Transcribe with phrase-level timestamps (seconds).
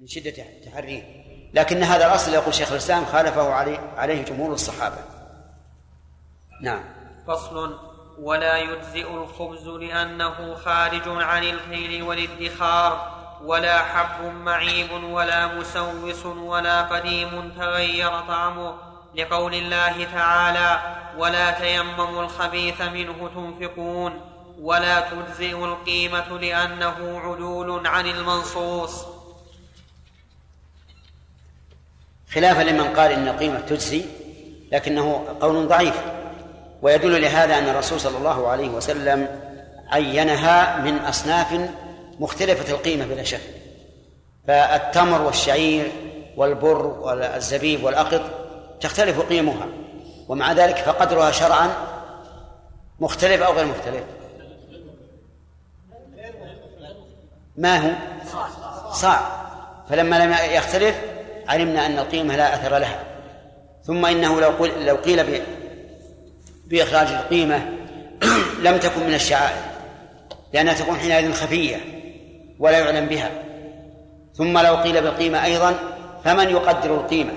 [0.00, 1.02] من شدة تحريه
[1.54, 4.96] لكن هذا الأصل يقول شيخ الإسلام خالفه عليه, عليه جمهور الصحابة.
[6.62, 6.84] نعم.
[7.28, 7.78] فصل
[8.18, 17.52] ولا يجزئ الخبز لأنه خارج عن الخيل والادخار ولا حب معيب ولا مسوس ولا قديم
[17.58, 18.74] تغير طعمه.
[19.14, 20.80] لقول الله تعالى
[21.16, 24.20] ولا تيمموا الخبيث منه تنفقون
[24.60, 29.17] ولا تجزئ القيمة لأنه عدول عن المنصوص.
[32.34, 34.04] خلافا لمن قال إن القيمة تجزي
[34.72, 35.94] لكنه قول ضعيف.
[36.82, 39.28] ويدل لهذا أن الرسول صلى الله عليه وسلم
[39.88, 41.70] عينها من أصناف
[42.20, 43.40] مختلفة القيمة بلا شك.
[44.46, 45.92] فالتمر والشعير
[46.36, 48.20] والبر والزبيب والأقط
[48.80, 49.66] تختلف قيمها
[50.28, 51.70] ومع ذلك فقدرها شرعا
[53.00, 54.02] مختلف أو غير مختلف.
[57.56, 57.90] ما هو؟
[58.92, 59.20] صاع.
[59.90, 60.96] فلما لم يختلف
[61.48, 63.00] علمنا أن القيمة لا أثر لها.
[63.84, 65.42] ثم إنه لو قل لو قيل
[66.66, 67.68] بإخراج القيمة
[68.66, 69.62] لم تكن من الشعائر
[70.52, 71.76] لأنها تكون حينئذ خفية
[72.58, 73.30] ولا يعلم بها.
[74.34, 75.74] ثم لو قيل بالقيمة أيضا
[76.24, 77.32] فمن يقدر القيمة؟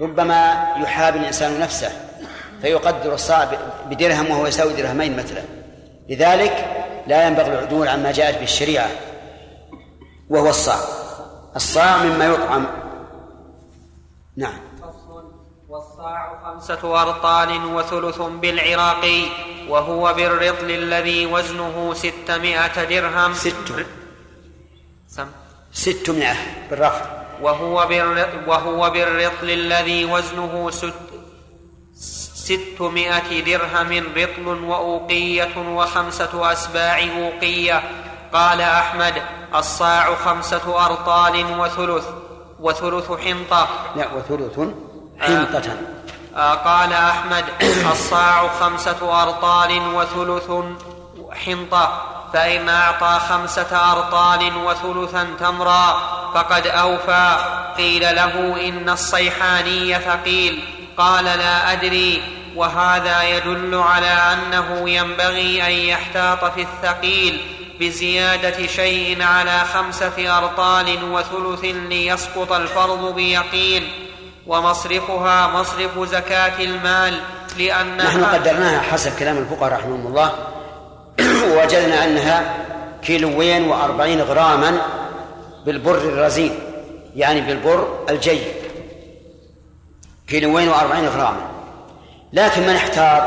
[0.00, 1.90] ربما يحاب الإنسان نفسه
[2.62, 3.48] فيقدر الصاع
[3.90, 5.42] بدرهم وهو يساوي درهمين مثلا.
[6.08, 6.66] لذلك
[7.06, 8.88] لا ينبغي العدول عما جاءت به الشريعة
[10.30, 10.78] وهو الصاع.
[11.56, 12.66] الصاع مما يطعم
[14.36, 14.58] نعم.
[15.68, 19.22] والصاع خمسة أرطال وثلث بالعراقي
[19.68, 23.34] وهو بالرطل الذي وزنه ستمائة درهم.
[23.34, 23.86] ست.
[25.08, 25.26] سم.
[25.72, 26.36] ستمائة
[26.70, 27.04] بالرفع.
[27.42, 27.88] وهو
[28.46, 30.94] وهو بالرطل الذي وزنه ست
[32.34, 37.82] ستمائة درهم رطل وأوقية وخمسة أسباع أوقية.
[38.32, 39.22] قال أحمد
[39.54, 42.21] الصاع خمسة أرطال وثلث.
[42.62, 43.68] وثلث حنطة.
[43.96, 44.58] لا وثلث
[45.20, 45.76] حنطة.
[46.36, 47.44] آه, آه قال أحمد
[47.92, 50.50] الصاع خمسة أرطال وثلث
[51.32, 52.02] حنطة.
[52.32, 55.98] فإن أعطى خمسة أرطال وثلثا تمرا
[56.34, 57.36] فقد أوفى.
[57.76, 60.64] قيل له إن الصيحاني ثقيل.
[60.96, 62.22] قال لا أدري.
[62.56, 67.61] وهذا يدل على أنه ينبغي أن يحتاط في الثقيل.
[67.82, 73.88] بزيادة شيء على خمسة أرطال وثلث ليسقط الفرض بيقين
[74.46, 77.20] ومصرفها مصرف زكاة المال
[77.58, 80.32] لأنها نحن قدرناها حسب كلام الفقهاء رحمهم الله.
[81.50, 82.54] ووجدنا أنها
[83.02, 84.78] كيلوين وأربعين غراما
[85.66, 86.58] بالبر الرزين
[87.16, 88.52] يعني بالبر الجيد.
[90.28, 91.50] كيلوين وأربعين غراما.
[92.32, 93.22] لكن من احتاط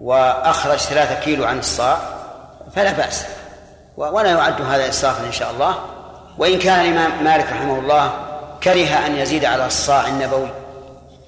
[0.00, 2.19] وأخرج ثلاثة كيلو عن الصاع
[2.74, 3.26] فلا بأس.
[3.96, 5.74] ولا يعد هذا إسرافا إن شاء الله.
[6.38, 8.12] وإن كان الإمام مالك رحمه الله
[8.62, 10.50] كره أن يزيد على الصاع النبوي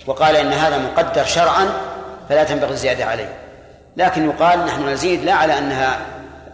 [0.06, 1.68] وقال إن هذا مقدر شرعا
[2.28, 3.38] فلا تنبغي الزيادة عليه.
[3.96, 6.00] لكن يقال نحن نزيد لا على أنها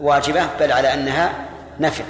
[0.00, 1.32] واجبة بل على أنها
[1.80, 2.04] نفع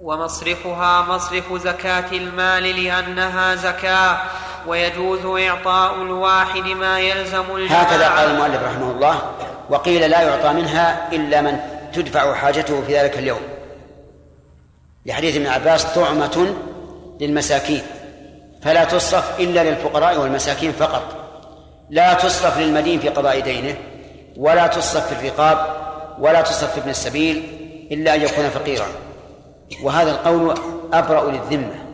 [0.00, 4.18] ومصرفها مصرف زكاة المال لأنها زكاة.
[4.66, 7.82] ويجوز إعطاء الواحد ما يلزم الجماعة.
[7.82, 9.18] هكذا قال المؤلف رحمه الله
[9.70, 11.58] وقيل لا يعطى منها إلا من
[11.92, 13.40] تدفع حاجته في ذلك اليوم.
[15.06, 16.54] لحديث ابن عباس طعمة
[17.20, 17.82] للمساكين.
[18.62, 21.02] فلا تصرف إلا للفقراء والمساكين فقط.
[21.90, 23.76] لا تصرف للمدين في قضاء دينه
[24.36, 25.66] ولا تصرف في الرقاب
[26.18, 27.36] ولا تصرف في ابن السبيل
[27.92, 28.86] إلا أن يكون فقيرا.
[29.82, 30.54] وهذا القول
[30.92, 31.85] أبرأ للذمة.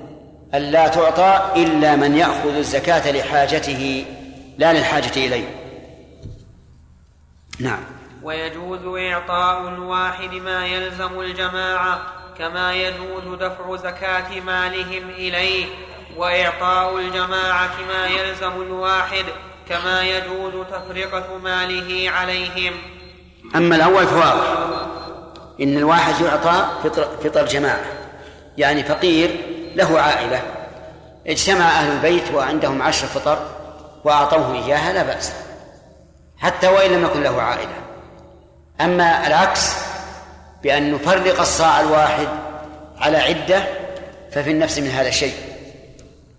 [0.55, 4.05] ألا تعطى إلا من يأخذ الزكاة لحاجته
[4.59, 5.49] لا للحاجة إليه.
[7.61, 7.85] نعم.
[8.23, 12.03] ويجوز إعطاء الواحد ما يلزم الجماعة
[12.39, 15.67] كما يجوز دفع زكاة مالهم إليه.
[16.17, 19.25] وإعطاء الجماعة ما يلزم الواحد
[19.69, 22.73] كما يجوز تفرقة ماله عليهم.
[23.57, 24.47] أما الأول فواضح
[25.61, 27.85] إن الواحد يعطى فطر, فطر جماعة
[28.59, 29.31] يعني فقير
[29.75, 30.43] له عائلة.
[31.27, 33.39] اجتمع أهل البيت وعندهم عشر فطر
[34.05, 35.33] وأعطوه إياها لا بأس.
[36.39, 37.75] حتى وإن لم يكن له عائلة.
[38.81, 39.77] أما العكس
[40.63, 42.29] بأن نفرق الصاع الواحد
[42.99, 43.65] على عدة
[44.33, 45.35] ففي النفس من هذا الشيء.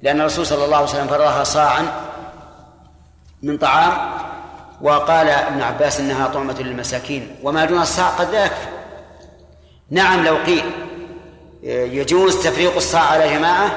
[0.01, 1.87] لأن الرسول صلى الله عليه وسلم فرغها صاعا
[3.43, 3.93] من طعام
[4.81, 8.67] وقال ابن عباس إنها طعمة للمساكين وما دون الصاع قد يكفي.
[9.89, 10.71] نعم لو قيل
[11.63, 13.71] يجوز تفريق الصاع على جماعة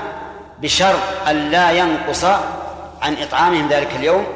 [0.63, 2.25] بشرط أن لا ينقص
[3.03, 4.27] عن إطعامهم ذلك اليوم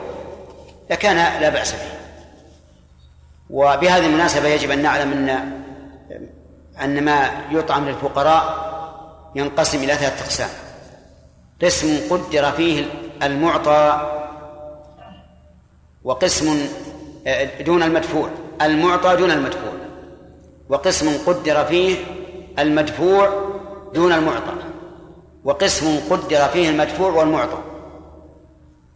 [0.90, 2.00] لكان لا بأس به.
[3.50, 5.60] وبهذه المناسبة يجب أن نعلم أن
[6.82, 8.70] أن ما يطعم للفقراء
[9.34, 10.48] ينقسم إلى ثلاثة أقسام.
[11.62, 12.84] قسم قدر فيه
[13.22, 14.10] المعطى
[16.04, 16.68] وقسم
[17.26, 18.30] آه، دون المدفوع.
[18.62, 19.72] المعطى دون المدفوع.
[20.68, 21.96] وقسم قدر فيه
[22.58, 23.50] المدفوع
[23.94, 24.52] دون المعطى
[25.44, 27.58] وقسم قدر فيه المدفوع والمعطى.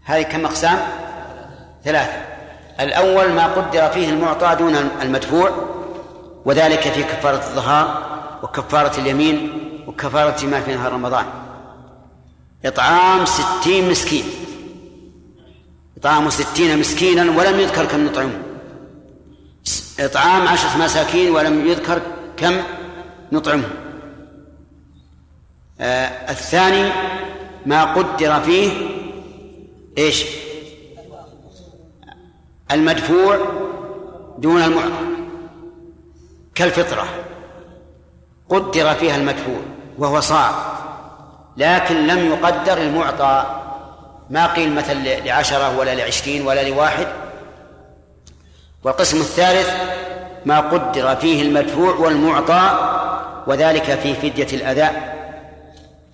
[0.05, 0.79] هذه كم أقسام؟
[1.85, 2.13] ثلاثة.
[2.81, 5.51] الأول ما قدر فيه المعطى دون المدفوع
[6.45, 11.25] وذلك في كفارة الظهار وكفارة اليمين وكفارة ما في نهار رمضان.
[12.65, 14.25] إطعام ستين مسكين.
[15.99, 18.43] إطعام ستين مسكينا ولم يذكر كم نطعمه.
[20.01, 22.01] إطعام عشرة مساكين ولم يذكر
[22.37, 22.63] كم؟
[23.35, 23.69] نطعمه.
[25.81, 26.93] آه الثاني
[27.67, 28.71] ما قدر فيه
[29.99, 30.25] إيش؟
[32.73, 33.39] المدفوع
[34.39, 35.05] دون المعطى.
[36.55, 37.05] كالفطرة.
[38.49, 39.61] قدر فيها المدفوع
[39.99, 40.51] وهو صاع
[41.57, 43.61] لكن لم يقدر المعطى.
[44.31, 47.07] ما قيل مثل لعشرة ولا لعشرين ولا لواحد.
[48.85, 49.71] والقسم الثالث
[50.47, 52.91] ما قدر فيه المدفوع والمعطى
[53.47, 55.15] وذلك في فدية الأداء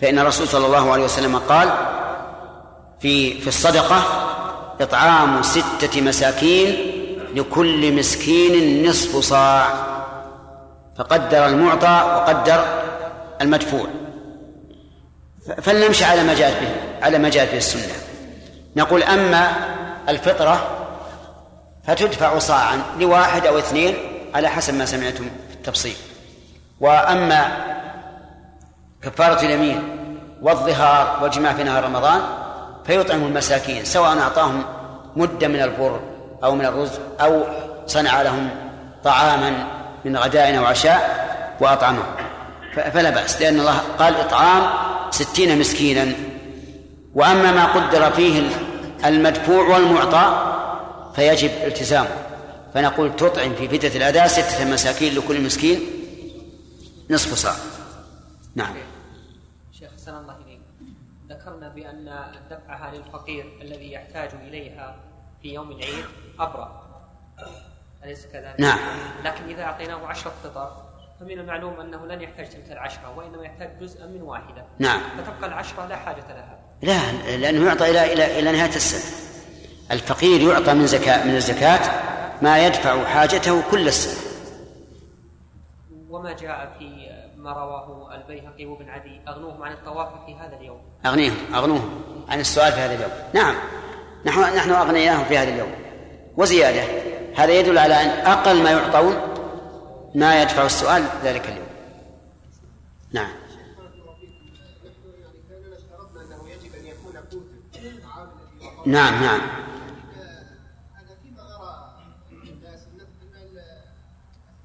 [0.00, 1.69] فإن الرسول صلى الله عليه وسلم قال
[3.00, 4.03] في في الصدقة
[4.81, 6.77] إطعام ستة مساكين
[7.35, 9.75] لكل مسكين نصف صاع.
[10.99, 12.65] فقدر المعطى وقدر
[13.41, 13.87] المدفوع.
[15.62, 16.69] فلنمشي على ما جاءت به
[17.03, 17.94] على ما جاءت به السنة.
[18.76, 19.53] نقول أما
[20.09, 20.87] الفطرة
[21.87, 23.94] فتدفع صاعا لواحد أو اثنين
[24.35, 25.97] على حسب ما سمعتم في التفصيل.
[26.81, 27.49] وأما
[29.03, 29.82] كفارة اليمين
[30.43, 32.21] والظهار والجماع في نهار رمضان
[32.87, 34.62] فيطعم المساكين سواء أعطاهم
[35.17, 36.00] مدة من البر
[36.44, 36.91] أو من الرز
[37.21, 37.43] أو
[37.87, 38.49] صنع لهم
[39.05, 39.53] طعاما
[40.05, 41.27] من غداء أو عشاء
[41.61, 42.05] وأطعمهم
[42.75, 44.62] فلا بأس لأن الله قال إطعام
[45.11, 46.12] ستين مسكينا.
[47.15, 48.43] وأما ما قدر فيه
[49.05, 50.53] المدفوع والمعطى
[51.17, 52.09] فيجب التزامه.
[52.75, 55.81] فنقول تطعم في فتة الأداء ستة مساكين لكل مسكين
[57.11, 57.55] نصف صاع.
[58.55, 58.75] نعم.
[59.73, 60.61] شيخ سلام الله إليك
[61.31, 64.97] ذكرنا بأن دفعها للفقير الذي يحتاج إليها
[65.43, 66.05] في يوم العيد
[66.39, 66.87] أبرأ.
[68.05, 68.79] أليس كذلك؟ نعم.
[69.25, 70.73] لكن إذا أعطيناه عشرة فطر
[71.21, 74.65] فمن المعلوم أنه لن يحتاج تلك العشرة وإنما يحتاج جزءا من واحدة.
[74.79, 75.01] نعم.
[75.19, 76.59] فتبقى العشرة لا حاجة لها.
[76.83, 79.17] لا لأنه يعطى إلى إلى إلى نهاية السنة.
[79.91, 82.03] الفقير يعطى من زكاة من الزكاة
[82.43, 84.30] ما يدفع حاجته كل السنة.
[86.11, 89.21] وما جاء في ما رواه البيهقي وابن عدي.
[89.29, 90.81] أغنوهم عن الطواف في هذا اليوم.
[91.07, 93.11] أغنيهم أغنوهم عن السؤال في هذا اليوم.
[93.35, 93.55] نعم
[94.25, 95.73] نحن نحن أغنيناهم في هذا اليوم.
[96.37, 96.85] وزيادة
[97.37, 99.17] هذا يدل على أن أقل ما يعطون
[100.15, 101.67] ما يدفع السؤال ذلك اليوم.
[103.12, 103.31] نعم.
[108.87, 109.41] نعم نعم
[111.01, 111.95] أنا فيما ارى
[112.33, 113.01] الناس ان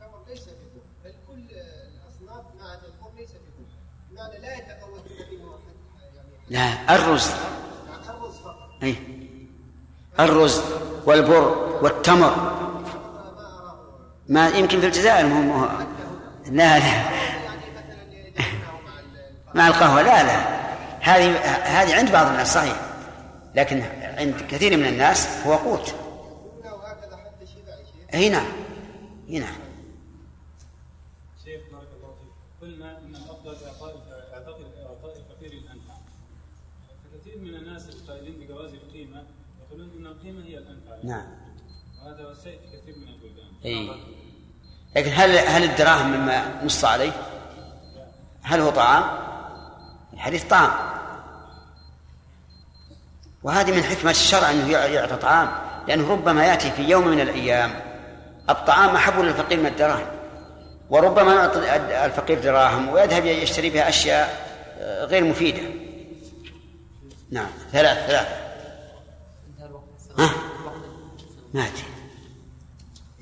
[0.02, 3.66] الثمر ليس بكل بل كل الاصناف مع الثمر ليس بكل
[4.12, 5.60] بمعنى لا يتفوت منه
[6.16, 7.32] يعني لا الرز.
[8.84, 8.96] أي
[10.20, 10.62] الرز
[11.06, 12.52] والبر والتمر.
[14.30, 15.66] ما يمكن في الجزائر مو
[16.52, 17.10] لا لا.
[19.56, 20.66] مع القهوة لا لا.
[21.02, 21.38] هذه
[21.82, 22.82] هذه عند بعض الناس صحيح.
[23.56, 23.82] لكن
[24.18, 25.96] عند كثير من الناس هو قوت.
[28.14, 28.48] أي نعم
[29.30, 29.56] اي نعم
[31.44, 33.96] شيخ بارك الله فيك قلنا ان الافضل اعطاء
[34.34, 35.94] اعطاء اعطاء الفقير الانفع
[37.04, 39.24] فكثير من الناس القائلين بجواز القيمه
[40.25, 41.25] القيمه هي الانفع نعم.
[42.05, 43.46] وهذا كثير من البلدان.
[43.65, 43.89] إي.
[44.96, 47.12] لكن هل هل الدراهم مما نص عليه؟
[48.44, 49.03] هل هو طعام؟
[50.13, 50.72] الحديث طعام.
[53.44, 55.51] وهذه من حكمة الشرع أنه يعطى طعام.
[55.88, 57.74] لأنه ربما يأتي في يوم من الأيام
[58.50, 60.08] الطعام أحب للفقير من الدراهم.
[60.89, 64.46] وربما يعطي الفقير دراهم ويذهب يشتري بها أشياء
[64.79, 65.62] آه، غير مفيدة.
[67.32, 67.50] نعم.
[67.72, 68.45] ثلاث ثلاثة.
[70.19, 70.29] ها؟
[71.53, 71.84] ما أدري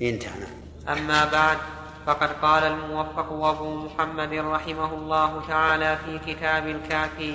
[0.02, 1.58] انتهى نعم أما بعد
[2.06, 7.34] فقد قال الموفق أبو محمد رحمه الله تعالى في كتاب الكافي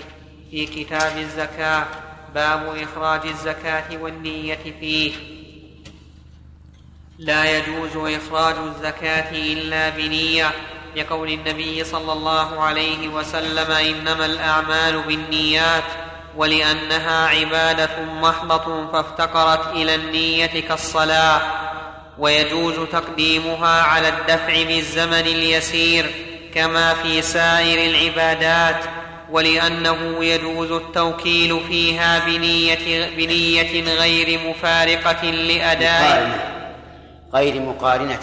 [0.51, 1.85] في كتاب الزكاة
[2.35, 5.13] باب إخراج الزكاة والنية فيه.
[7.19, 10.51] لا يجوز إخراج الزكاة إلا بنية
[10.95, 16.08] لقول النبي صلى الله عليه وسلم إنما الأعمال بالنيات.
[16.35, 21.41] ولأنها عبادة محضة فافتقرت إلى النية كالصلاة
[22.17, 26.05] ويجوز تقديمها على الدفع بالزمن اليسير
[26.53, 28.83] كما في سائر العبادات
[29.31, 36.39] ولأنه يجوز التوكيل فيها بنية, بنية غير مفارقة لأداء
[37.33, 38.19] غير مقارنة.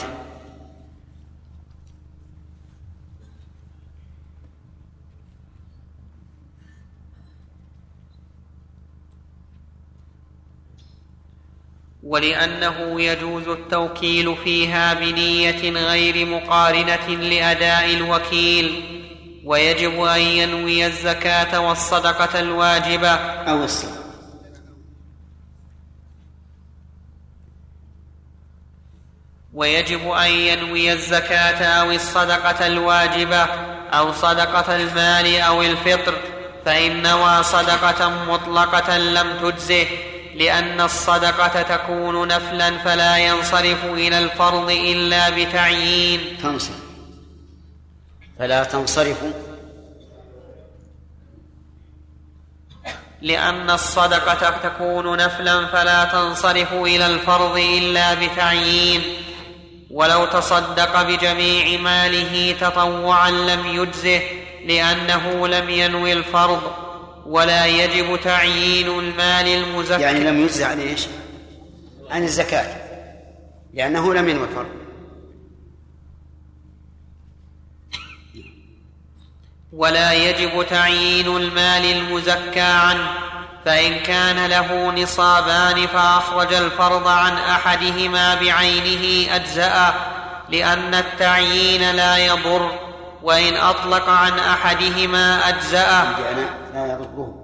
[12.06, 18.82] ولأنه يجوز التوكيل فيها بنية غير مقارنة لأداء الوكيل
[19.44, 23.08] ويجب أن ينوي الزكاة والصدقة الواجبة.
[23.10, 24.06] أو الصلاة.
[29.52, 33.42] ويجب أن ينوي الزكاة أو الصدقة الواجبة
[33.92, 36.14] أو صدقة المال أو الفطر
[36.64, 39.86] فإن نوى صدقة مطلقة لم تجزه.
[40.38, 46.38] لأن الصدقة تكون نفلا فلا ينصرف إلى الفرض إلا بتعيين.
[46.42, 46.76] تنصرف
[48.38, 49.16] فلا تنصرف.
[53.22, 59.02] لأن الصدقة تكون نفلا فلا تنصرف إلى الفرض إلا بتعيين.
[59.90, 64.22] ولو تصدق بجميع ماله تطوعا لم يجزه
[64.66, 66.85] لأنه لم ينوي الفرض.
[67.26, 70.02] ولا يجب تعيين المال المزكى.
[70.02, 71.06] يعني لم يجزى عن إيش؟
[72.11, 72.76] عن الزكاة.
[73.75, 74.66] لأنه لم ينوي الفرض.
[79.73, 83.09] ولا يجب تعيين المال المزكى عنه.
[83.64, 89.95] فإن كان له نصابان فأخرج الفرض عن أحدهما بعينه أجزأه
[90.49, 92.85] لأن التعيين لا يضر.
[93.23, 96.02] وإن أطلق عن أحدهما أجزأه.
[96.30, 97.42] أنا لا يضره.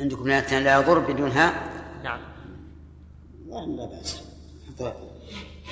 [0.00, 1.52] عندكم لا يضر بدونها
[2.04, 2.20] نعم.
[3.48, 4.22] لا بأس.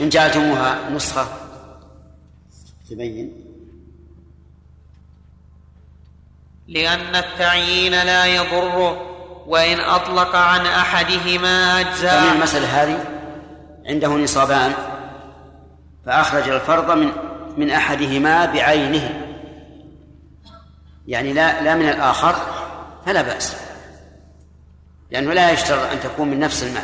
[0.01, 1.29] إن جعلتموها نسخة.
[2.91, 3.33] تبين.
[6.69, 9.09] لأن التعيين لا يضره
[9.47, 13.05] وإن أطلق عن أحدهما أجزاء فمن المسألة هذه
[13.87, 14.98] عنده نصابان.
[16.09, 17.13] فأخرج الفرض من
[17.57, 19.25] من أحدهما بعينه.
[21.07, 22.35] يعني لا لا من الآخر
[23.07, 23.57] فلا بأس.
[25.11, 26.83] لأنه لا يشترط أن تكون من نفس المال.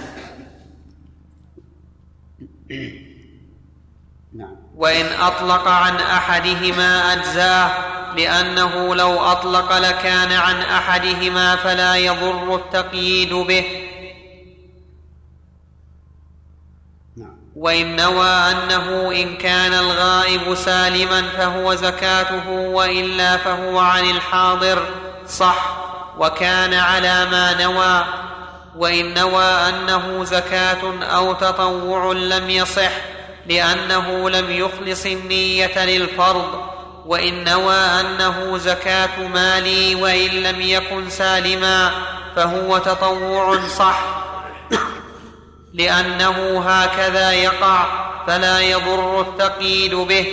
[4.38, 4.56] نعم.
[4.76, 7.70] وإن أطلق عن أحدهما أجزاه
[8.16, 13.83] لأنه لو أطلق لكان عن أحدهما فلا يضر التقييد به.
[17.56, 24.82] وإن نوى أنه إن كان الغائب سالما فهو زكاته وإلا فهو عن الحاضر
[25.28, 25.76] صح
[26.18, 28.04] وكان على ما نوى.
[28.76, 32.90] وإن نوى أنه زكاة أو تطوع لم يصح
[33.46, 36.74] لأنه لم يخلص النية للفرض.
[37.06, 41.90] وإن نوى أنه زكاة مالي وإن لم يكن سالما
[42.36, 44.23] فهو تطوع صح
[45.74, 47.86] لأنه هكذا يقع
[48.26, 50.26] فلا يضر التقييد به.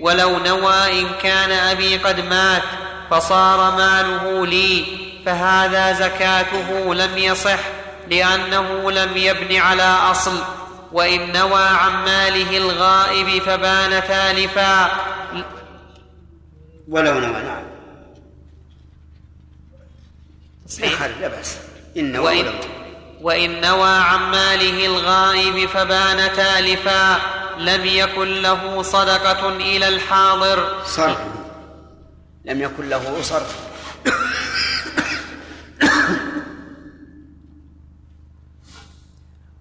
[0.00, 2.62] ولو نوى إن كان أبي قد مات
[3.10, 4.84] فصار ماله لي
[5.26, 7.58] فهذا زكاته لم يصح
[8.10, 10.42] لأنه لم يبن على أصل.
[10.92, 14.90] وإن نوى عن ماله الغائب فبان تالفا
[16.88, 17.62] ولو نوى نعم.
[20.68, 21.56] صحيح؟ لا بأس.
[21.96, 22.44] إن نوى.
[23.20, 27.20] وإن, نوى عن ماله الغائب فبان تالفا
[27.58, 30.82] لم يكن له صدقة إلى الحاضر.
[30.84, 31.18] صرف
[32.44, 33.56] لم يكن له صرف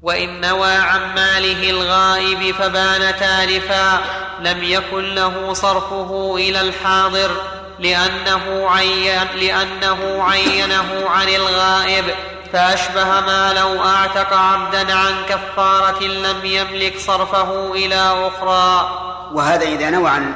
[0.02, 4.00] وإن نوى عن ماله الغائب فبان تالفا
[4.40, 7.32] لم يكن له صرفه إلى الحاضر.
[7.80, 12.06] لأنه, عين لأنه عينه عن الغائب.
[12.54, 18.90] فأشبه ما لو أعتق عبدا عن كفارة لم يملك صرفه إلى أخرى.
[19.34, 20.34] وهذا إذا نوى عن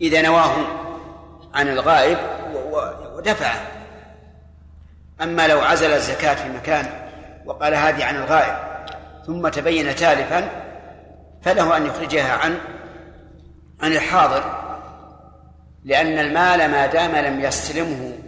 [0.00, 0.54] إذا نواه
[1.54, 2.18] عن الغائب
[3.16, 3.60] ودفعه.
[5.22, 7.08] أما لو عزل الزكاة في مكان
[7.46, 8.56] وقال هذه عن الغائب
[9.26, 10.62] ثم تبين تالفا
[11.42, 12.58] فله أن يخرجها عن
[13.82, 14.61] عن الحاضر.
[15.84, 18.18] لأن المال ما دام لم يستلمه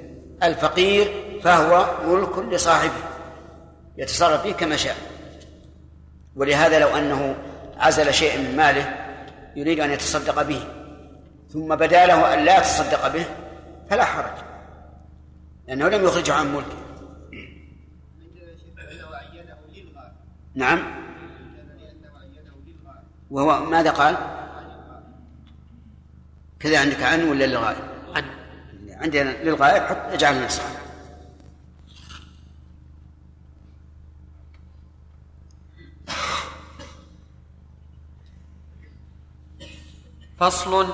[0.42, 2.92] الفقير فهو ملك لصاحبه
[3.96, 4.96] يتصرف فيه كما شاء.
[6.36, 7.36] ولهذا لو أنه
[7.76, 8.96] عزل شيئا من ماله
[9.56, 10.64] يريد أن يتصدق به.
[11.52, 13.24] ثم بدا له أن لا يتصدق به
[13.90, 14.38] فلا حرج
[15.68, 16.84] لأنه لم يخرجه عن ملكه.
[20.54, 21.04] نعم.
[23.30, 24.16] وهو ماذا قال؟
[26.64, 28.24] كذا عندك عن ولا للغائب عن.
[28.90, 30.70] عندنا للغائب حط اجعل نصها
[40.40, 40.88] فصل.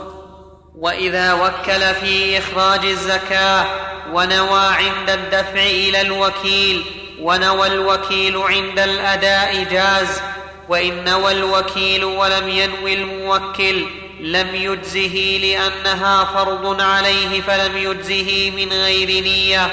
[0.75, 3.67] وإذا وكل في إخراج الزكاة
[4.13, 6.85] ونوى عند الدفع إلى الوكيل
[7.21, 10.21] ونوى الوكيل عند الأداء جاز
[10.69, 19.25] وإن نوى الوكيل ولم ينوي الموكل لم يجزه لأنها فرض عليه فلم يجزه من غير
[19.25, 19.71] نية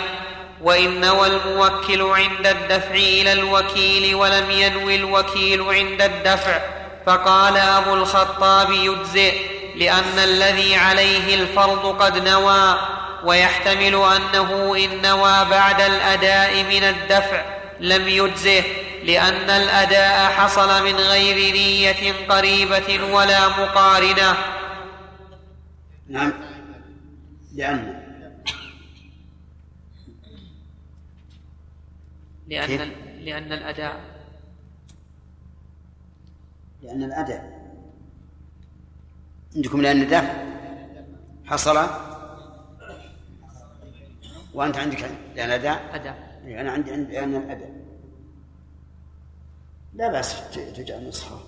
[0.62, 6.62] وان نوى الموكل عند الدفع إلى الوكيل ولم ينوي الوكيل عند الدفع.
[7.06, 9.34] فقال أبو الخطاب يجزئ
[9.76, 12.80] لأن الذي عليه الفرض قد نوى
[13.24, 17.57] ويحتمل أنه إن نوى بعد الأداء من الدفع.
[17.80, 18.64] لم يجزه
[19.04, 24.38] لأن الأداء حصل من غير نية قريبة ولا مقارنة.
[26.08, 26.34] نعم.
[27.56, 28.04] لأن.
[32.48, 34.02] لأن؟ لأن الأداء.
[36.84, 37.58] لأن الأداء.
[39.56, 40.34] عندكم لأن الدفع
[41.46, 41.88] حصل.
[44.54, 45.96] وأنت عندك لأن الأداء.
[45.96, 46.27] أداء.
[46.48, 47.72] أي أنا عندي عندي لأن الأداء
[49.94, 51.40] لا بأس تجعل نسخة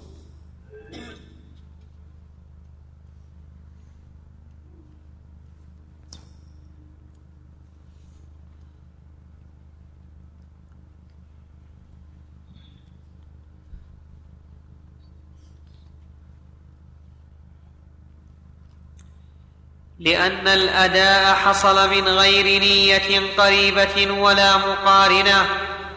[19.99, 25.45] لأن الأداء حصل من غير نية قريبة ولا مقارنة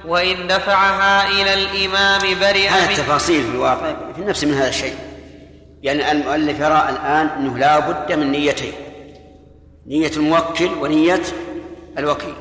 [0.07, 4.95] وإن دفعها إلى الإمام برئ هذه التفاصيل في الواقع في النفس من هذا الشيء.
[5.83, 8.73] يعني المؤلف يرى الآن أنه لا بد من نيتين
[9.87, 11.23] نية الموكل ونية
[11.99, 12.35] الوكيل.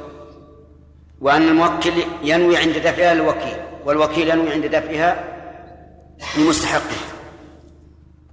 [1.22, 1.92] وأن الموكل
[2.24, 5.24] ينوي عند دفعها للوكيل والوكيل ينوي عند دفعها
[6.38, 6.98] لمستحقه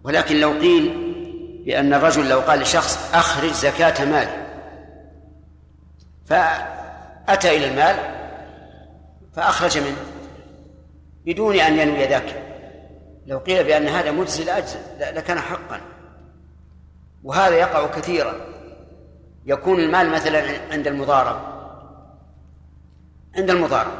[0.04, 1.07] ولكن لو قيل
[1.68, 4.46] بأن الرجل لو قال لشخص أخرج زكاة مالي
[6.26, 7.96] فأتى إلى المال
[9.36, 9.96] فأخرج منه
[11.26, 12.42] بدون أن ينوي ذاك.
[13.26, 15.80] لو قيل بأن هذا مجزي لأجزي لكان حقا.
[17.24, 18.34] وهذا يقع كثيرا.
[19.46, 21.40] يكون المال مثلا عند المضارب
[23.36, 23.92] عند المضارب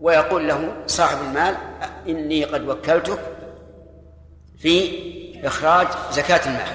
[0.00, 1.56] ويقول له صاحب المال
[2.08, 3.20] إني قد وكلتك
[4.58, 5.10] في
[5.44, 6.72] إخراج زكاة المال.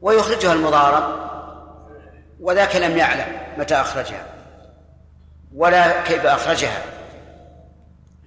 [0.00, 1.30] ويخرجها المضارب
[2.40, 3.26] وذاك لم يعلم
[3.58, 4.26] متى أخرجها
[5.54, 6.82] ولا كيف أخرجها.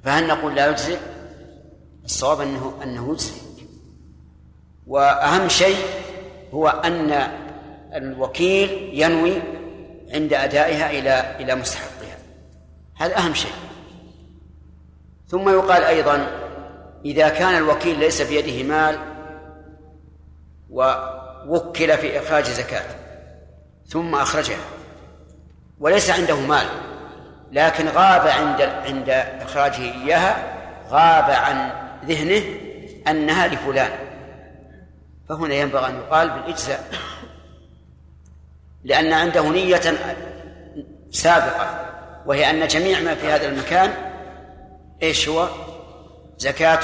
[0.04, 0.98] فهل نقول لا يجزئ؟
[2.06, 3.41] الصواب أنه أنه يجزئ
[4.88, 5.78] وأهم شيء
[6.54, 7.28] هو أن
[7.93, 9.41] الوكيل ينوي
[10.13, 12.17] عند أدائها إلى إلى مستحقها.
[12.96, 13.52] هذا أهم شيء.
[15.28, 16.47] ثم يقال أيضا
[17.06, 19.00] إذا كان الوكيل ليس بيده مال
[20.70, 22.86] ووكل في إخراج زكاة
[23.88, 24.66] ثم أخرجها
[25.80, 26.68] وليس عنده مال
[27.52, 29.10] لكن غاب عند عند
[29.42, 30.58] إخراجه إياها
[30.90, 31.72] غاب عن
[32.06, 32.44] ذهنه
[33.08, 33.92] أنها لفلان.
[35.30, 36.84] فهنا ينبغي أن يقال بالإجزاء
[38.84, 39.82] لأن عنده نية
[41.12, 41.86] سابقة
[42.26, 43.94] وهي أن جميع ما في هذا المكان
[45.04, 45.48] إيش هو؟
[46.38, 46.80] زكاة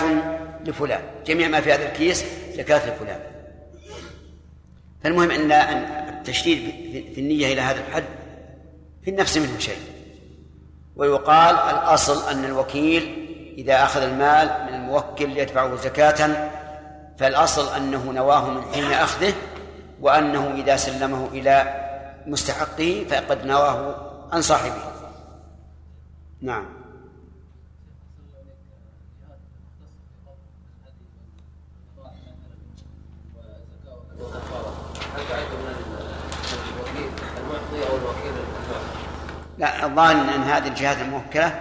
[0.66, 1.02] لفلان.
[1.26, 3.20] جميع ما في هذا الكيس زكاة لفلان.
[5.04, 6.60] فالمهم أن التشديد
[7.16, 8.04] في النية إلى هذا الحد
[9.04, 9.80] في النفس منه شيء.
[10.96, 13.24] ويقال الأصل أن الوكيل
[13.58, 16.50] إذا أخذ المال من الموكل يدفعه زكاة
[17.18, 19.34] فالأصل أنه نواه من حين أخذه
[20.02, 21.84] وأنه إذا سلمه إلى
[22.28, 23.96] مستحقه فقد نواه
[24.32, 24.84] عن صاحبه.
[26.42, 26.66] نعم.
[39.58, 41.60] لا الظاهر ان هذه الجهات الموكلة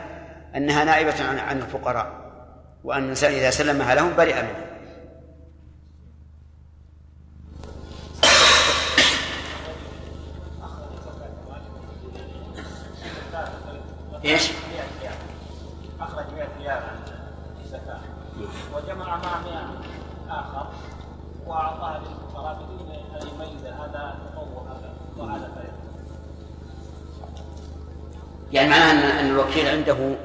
[0.56, 2.12] أنها نائبة عن عن الفقراء
[2.84, 4.72] وأن الإنسان إذا سلمها لهم برئ منها
[14.24, 14.50] إيش؟
[16.00, 16.82] أخرج 100 ريال
[17.66, 18.00] زكاة
[18.74, 19.80] وجمع مع 100
[20.28, 20.66] آخر
[21.46, 22.91] وأعطاها للفقراء بدون
[28.52, 30.16] يعني معناها ان الوكيل عنده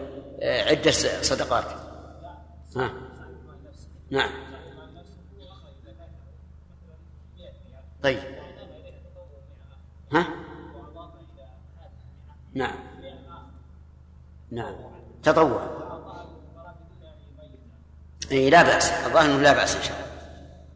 [0.42, 1.66] آه، عدة صدقات.
[2.76, 2.94] ها.
[4.12, 4.30] نعم.
[8.04, 8.20] طيب.
[10.14, 10.28] ها.
[12.54, 12.76] نعم.
[14.52, 14.76] نعم.
[15.24, 15.78] تطوع.
[18.32, 18.92] اي لا بأس.
[18.92, 20.08] الظاهر إنه لا بأس إن شاء الله.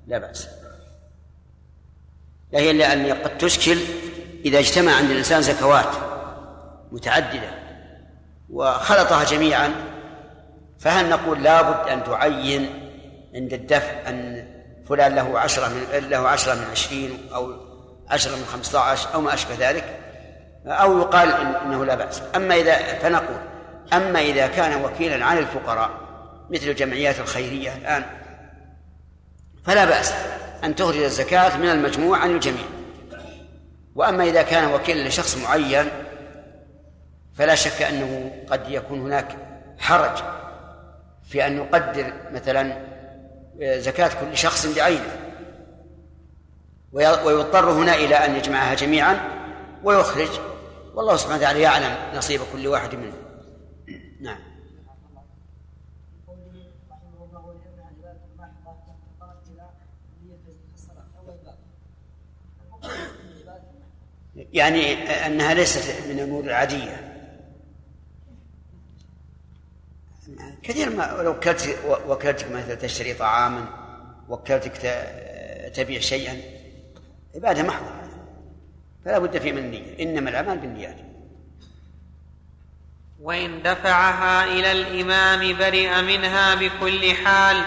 [0.08, 0.61] لا بأس.
[2.54, 3.78] هي لأن قد تشكل
[4.46, 5.96] إذا اجتمع عند الإنسان زكوات
[6.92, 7.50] متعددة
[8.50, 9.72] وخلطها جميعا
[10.80, 12.90] فهل نقول لابد أن تعين
[13.36, 14.48] عند الدفع أن
[14.90, 17.54] فلان له عشرة من له عشرة من عشرين أو
[18.10, 20.00] عشرة من خمسة عشر أو ما أشبه ذلك؟
[20.66, 21.32] أو يقال
[21.66, 22.22] إنه لا بأس.
[22.36, 23.38] أما إذا فنقول
[23.94, 25.90] أما إذا كان وكيلا عن الفقراء
[26.50, 28.04] مثل الجمعيات الخيرية الآن
[29.66, 30.14] فلا بأس.
[30.63, 32.65] أن تخرج الزكاة من المجموع عن الجميع.
[33.95, 35.89] وأما إذا كان وكيلا لشخص معين
[37.34, 39.38] فلا شك أنه قد يكون هناك
[39.80, 40.24] حرج
[41.30, 42.78] في أن يقدر مثلا
[43.62, 45.17] زكاة كل شخص بعينه.
[46.91, 49.19] ويضطر هنا إلى أن يجمعها جميعا
[49.84, 50.30] ويخرج.
[50.93, 53.13] والله سبحانه وتعالى يعلم نصيب كل واحد منه.
[54.21, 54.51] نعم.
[64.54, 64.93] يعني
[65.25, 67.08] أنها ليست من الأمور العادية.
[70.63, 71.77] كثير ما لو وكلت
[72.08, 73.65] وكلتك مثلا تشتري طعاما
[74.30, 75.08] وكلتك
[75.73, 76.41] تبيع شيئا
[77.36, 78.01] عبادة محضة
[79.06, 80.97] فلا بد في من النية إنما الأعمال بالنيات.
[83.21, 87.63] وإن دفعها إلى الإمام برئ منها بكل حال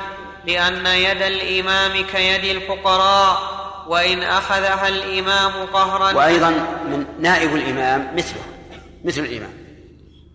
[0.46, 3.53] لأن يد الإمام كيد الفقراء.
[3.88, 6.12] وإن أخذها الإمام قهرا.
[6.12, 6.51] وأيضا
[6.90, 8.42] من نائب الإمام مثله
[9.05, 9.53] مثل الإمام.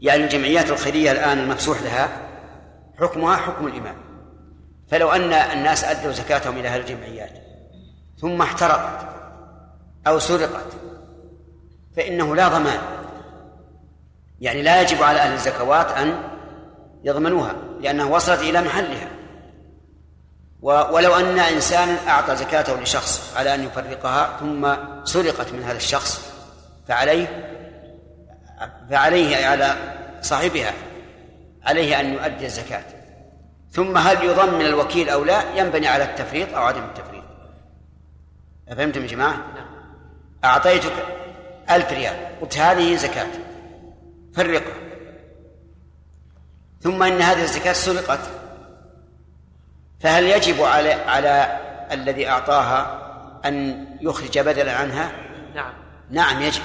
[0.02, 2.10] يعني الجمعيات الخيرية الآن المفسوح لها
[3.00, 3.96] حكمها حكم الإمام.
[4.92, 7.32] فلو أن الناس أدوا زكاتهم إلى هذه الجمعيات
[8.22, 9.10] ثم احترقت
[10.08, 10.74] أو سرقت
[11.96, 12.80] فإنه لا ضمان.
[14.42, 16.22] يعني لا يجب على أهل الزكوات أن
[17.04, 19.19] يضمنوها لأنها وصلت إلى محلها.
[20.62, 26.22] ولو أن إنسانا أعطى زكاته لشخص على أن يفرقها ثم سرقت من هذا الشخص
[26.88, 27.56] فعليه
[28.90, 29.76] فعليه على
[30.22, 30.74] صاحبها
[31.64, 32.84] عليه أن يؤدي الزكاة.
[33.72, 37.24] ثم هل يضمن الوكيل أو لا؟ ينبني على التفريط أو عدم التفريط.
[38.70, 39.44] أفهمتم يا جماعة؟
[40.44, 40.94] أعطيتك
[41.70, 43.28] ألف ريال قلت هذه زكاة.
[44.36, 44.74] فرقها.
[46.82, 48.20] ثم إن هذه الزكاة سرقت
[50.00, 51.60] فهل يجب على على
[51.92, 53.00] الذي أعطاها
[53.46, 55.12] أن يخرج بدلا عنها؟
[55.56, 55.74] نعم.
[56.10, 56.62] نعم يجب.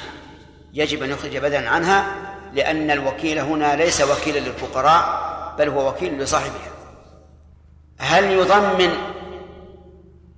[0.73, 2.05] يجب أن يخرج بدلا عنها
[2.53, 5.25] لأن الوكيل هنا ليس وكيلا للفقراء
[5.59, 6.71] بل هو وكيل لصاحبها.
[7.99, 8.91] هل يضمن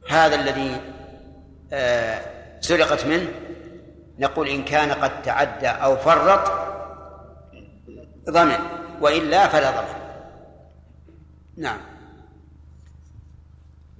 [0.09, 0.81] هذا الذي
[1.73, 2.21] آه،
[2.61, 3.29] سرقت منه؟
[4.19, 6.53] نقول إن كان قد تعدى أو فرط
[8.31, 8.59] ضمن.
[9.01, 10.01] وإلا فلا ضمن.
[11.57, 11.96] نعم.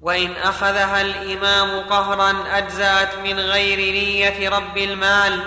[0.03, 5.41] وإن أخذها الإمام قهرا أجزأت من غير نية رب المال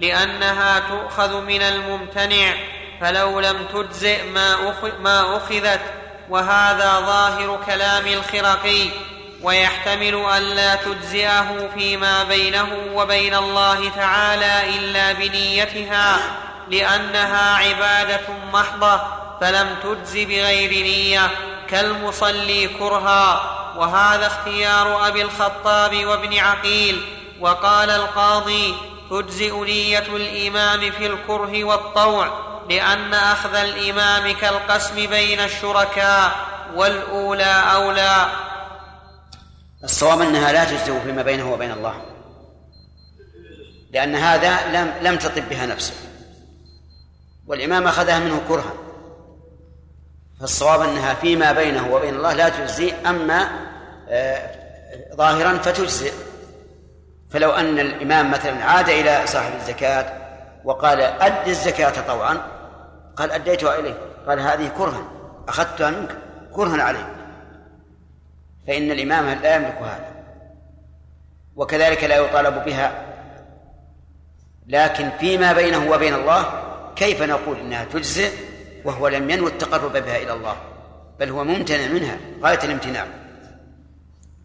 [0.00, 2.54] لأنها تؤخذ من الممتنع
[3.00, 4.22] فلو لم تجزئ
[5.00, 5.80] ما, أخذت
[6.28, 8.88] وهذا ظاهر كلام الخرقي.
[9.42, 16.18] ويحتمل ألا تجزئه فيما بينه وبين الله تعالى إلا بنيتها.
[16.68, 19.00] لأنها عبادة محضة
[19.40, 21.30] فلم تجز بغير نية
[21.68, 23.52] كالمصلي كرها.
[23.76, 27.02] وهذا اختيار أبي الخطاب وابن عقيل.
[27.40, 28.74] وقال القاضي
[29.10, 36.32] تجزئ نية الإمام في الكره والطوع لأن أخذ الإمام كالقسم بين الشركاء
[36.74, 38.26] والأولى أولى.
[39.84, 42.02] الصواب أنها لا تجزئ فيما بينه وبين الله
[43.92, 45.94] لأن هذا لم لم تطب بها نفسه.
[47.46, 48.72] والإمام أخذها منه كرها.
[50.40, 53.48] فالصواب أنها فيما بينه وبين الله لا تجزي أما
[54.08, 54.50] آه،
[55.14, 56.12] ظاهرا فتجزئ.
[57.30, 60.12] فلو أن الإمام مثلا عاد إلى صاحب الزكاة
[60.64, 62.38] وقال أد الزكاة طوعا
[63.16, 63.94] قال أديتها إليه.
[64.28, 65.02] قال هذه كرها
[65.48, 66.16] أخذتها منك
[66.52, 67.16] كرها عليه
[68.66, 70.16] فإن الإمام لا يملك هذا.
[71.56, 73.06] وكذلك لا يطالب بها.
[74.66, 76.62] لكن فيما بينه وبين الله
[76.96, 78.32] كيف نقول إنها تجزئ
[78.84, 80.56] وهو لم ينوي التقرب بها إلى الله؟
[81.20, 83.06] بل هو ممتنع منها غاية الامتناع.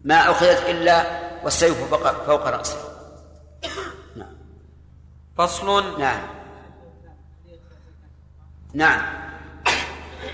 [0.04, 2.78] ما أخذت إلا والسيف فوق, فوق رأسه.
[4.16, 4.36] نعم.
[5.38, 6.00] فصل.
[6.00, 6.20] نعم.
[8.74, 9.22] نعم.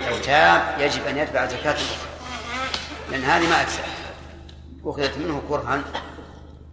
[0.00, 2.08] لو تاب يجب أن يدفع زكاة أخرى
[3.10, 3.84] لأن هذه ما أجزأت
[4.84, 5.82] أخذت منه كرها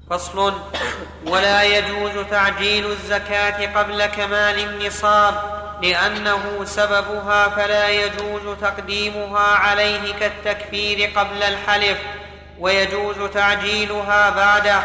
[0.10, 0.54] فصل.
[1.28, 5.36] ولا يجوز تعجيل الزكاة قبل كمال النصاب
[5.82, 11.98] لأنه سببها فلا يجوز تقديمها عليه كالتكفير قبل الحلف
[12.60, 14.80] ويجوز تعجيلها بعده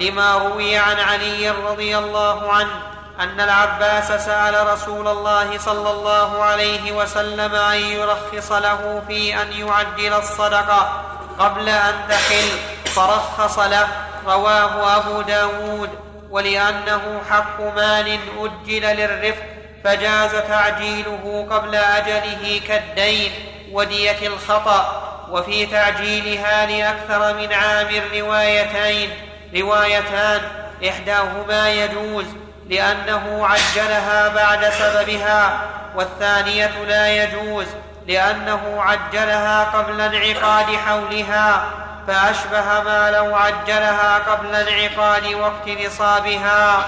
[0.00, 2.82] لما روي عن علي رضي الله عنه
[3.20, 10.12] أن العباس سأل رسول الله صلى الله عليه وسلم أن يرخص له في أن يعجل
[10.12, 11.02] الصدقة
[11.38, 12.48] قبل أن تحل
[12.84, 14.05] فرخص له.
[14.26, 15.90] رواه أبو داود
[16.30, 19.42] ولأنه حق مال أجل للرفق
[19.84, 23.30] فجاز تعجيله قبل أجله كالدين
[23.72, 25.12] وديه الخطأ.
[25.30, 29.10] وفي تعجيلها لأكثر من عام روايتين
[29.56, 30.40] روايتان
[30.88, 32.24] إحداهما يجوز
[32.70, 35.60] لأنه عجلها بعد سببها
[35.96, 37.66] والثانية لا يجوز
[38.08, 41.70] لأنه عجلها قبل انعقاد حولها.
[42.06, 46.86] فأشبه ما لو عجلها قبل انعقاد وقت نصابها.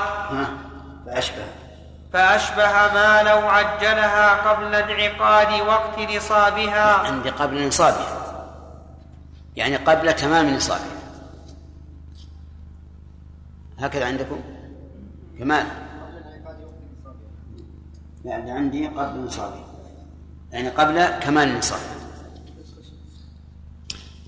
[1.07, 1.44] فأشبه.
[2.12, 6.94] فأشبه ما لو عجلها قبل انعقاد وقت نصابها.
[6.94, 8.44] عندي قبل نصابها.
[9.57, 10.98] يعني قبل تمام نصابها.
[13.78, 14.40] هكذا عندكم؟
[15.38, 15.66] كمال.
[18.24, 19.64] يعني عندي قبل نصابها.
[20.52, 21.81] يعني قبل كمال النصاب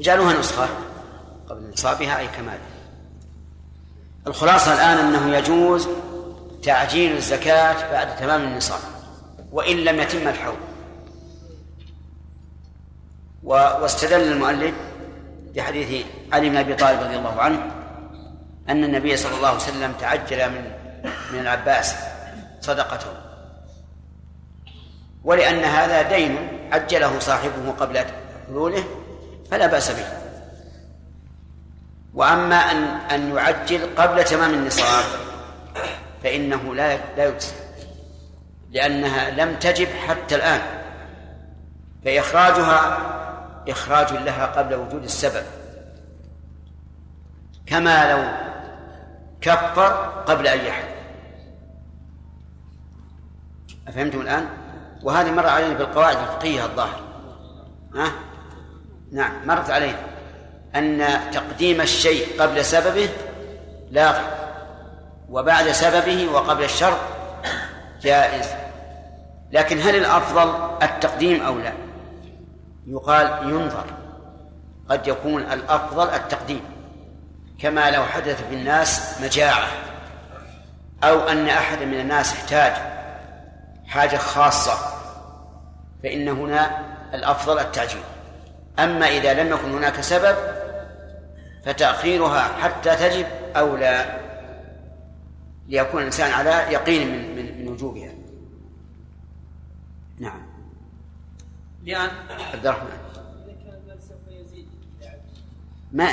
[0.01, 0.69] اجعلوها نسخة
[1.49, 2.71] قبل نصابها أي كمالها
[4.27, 5.89] الخلاصة الآن أنه يجوز
[6.63, 8.81] تعجيل الزكاة بعد تمام النصاب
[9.53, 10.57] وإن لم يتم الحول.
[13.43, 14.75] واستدل المؤلف
[15.55, 17.73] بحديث علي بن أبي طالب رضي الله عنه
[18.69, 20.73] أن النبي صلى الله عليه وسلم تعجل من
[21.33, 21.95] من العباس
[22.61, 23.13] صدقته.
[25.25, 26.37] ولأن هذا دين
[26.73, 28.05] عجله صاحبه قبل
[28.49, 28.85] حلوله
[29.51, 30.07] فلا بأس به.
[32.15, 35.05] وأما أن أن يعجل قبل تمام النصاب
[36.23, 37.53] فإنه لا لا يجزي
[38.71, 40.61] لأنها لم تجب حتى الآن.
[42.05, 42.99] فإخراجها
[43.69, 45.45] إخراج لها قبل وجود السبب.
[47.67, 48.33] كما لو
[49.41, 49.93] كفر
[50.27, 50.85] قبل أن يحل.
[53.89, 54.49] أفهمتم الآن؟
[55.03, 57.01] وهذه مر علينا في القواعد الفقهية الظاهر
[57.95, 58.13] ها؟
[59.13, 59.99] نعم مرت علينا.
[60.75, 63.09] أن تقديم الشيء قبل سببه
[63.91, 64.25] لاغي
[65.29, 66.99] وبعد سببه وقبل الشرط
[68.03, 68.47] جائز.
[69.53, 71.73] لكن هل الأفضل التقديم أو لا؟
[72.87, 73.85] يقال ينظر.
[74.89, 76.65] قد يكون الأفضل التقديم.
[77.59, 79.69] كما لو حدث في الناس مجاعة.
[81.05, 82.73] أو أن أحد من الناس احتاج
[83.87, 84.75] حاجة خاصة.
[86.03, 86.79] فإن هنا
[87.15, 88.03] الأفضل التعجيل.
[88.79, 90.37] أما إذا لم يكن هناك سبب
[91.65, 94.21] فتأخيرها حتى تجب أولى
[95.69, 98.13] ليكون الإنسان على يقين من من, من وجوبها.
[100.19, 100.43] نعم.
[101.83, 102.99] لأن عبد الرحمن.
[105.93, 106.05] ما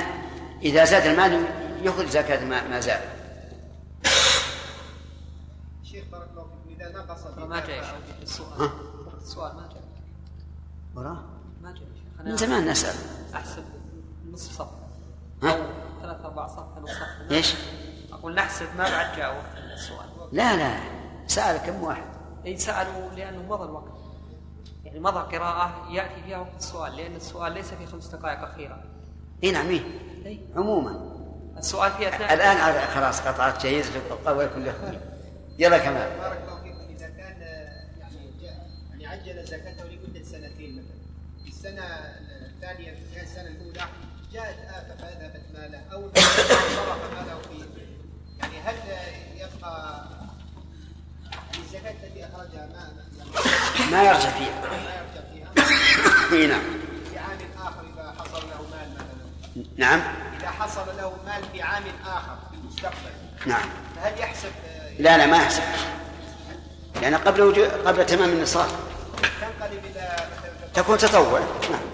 [0.61, 1.45] إذا زاد المال
[1.81, 3.01] يخرج زكاة ما, ما زاد.
[5.83, 8.69] شيخ بارك الله فيكم إذا نقص ما جاء السؤال؟
[9.21, 9.83] السؤال ما جاء.
[10.95, 11.23] وراه
[11.61, 12.95] ما جاء يا شيخ من أنا زمان نسأل
[13.35, 13.63] أحسب
[14.31, 14.87] نصف صفحة.
[15.43, 15.57] ها؟
[16.01, 17.31] ثلاث أرباع صفحة نصف صفحة.
[17.31, 17.55] إيش؟
[18.11, 20.07] أقول نحسب ما بعد جاء وقت السؤال.
[20.31, 20.79] لا لا.
[21.27, 22.03] سأل كم واحد؟
[22.45, 23.91] أي سألوا لأنه مضى الوقت.
[24.85, 28.83] يعني مضى قراءة يأتي فيها وقت السؤال لأن السؤال ليس في خمس دقائق أخيرة
[29.43, 29.81] إي نعم إيه.
[30.25, 30.39] أي.
[30.55, 31.13] عموما.
[31.57, 35.01] السؤال في أثناء الآن خلاص قطعت القول كله
[35.59, 36.19] يلا كمال.
[36.19, 37.41] بارك الله فيكم إذا كان
[37.97, 39.83] يعني جاء يعني عجل زكاته
[41.57, 41.83] السنة
[42.45, 43.87] الثانية في السنة الأولى
[44.33, 45.81] جاءت آفة فأذهبت ماله.
[45.93, 46.09] أو
[46.75, 47.65] صرف ماله في
[48.39, 48.75] يعني هل
[49.35, 50.03] يبقى
[51.59, 52.91] الزكاه التي اخرجها ما
[53.91, 54.61] ما يرجع فيها.
[54.61, 56.61] ما يرجع فيها؟ اي نعم.
[57.11, 59.65] في عام آخر إذا حصل له مال مثلا.
[59.77, 60.01] نعم.
[60.39, 63.11] إذا حصل له مال في عام آخر في المستقبل.
[63.45, 63.69] نعم.
[63.95, 64.51] فهل يحسب
[64.99, 65.63] لا لا ما يحسب.
[67.01, 68.69] لأن قبل قبل تمام النصاب.
[69.41, 69.85] تنقلب
[70.77, 71.39] تكون تطوع.
[71.71, 71.87] نعم.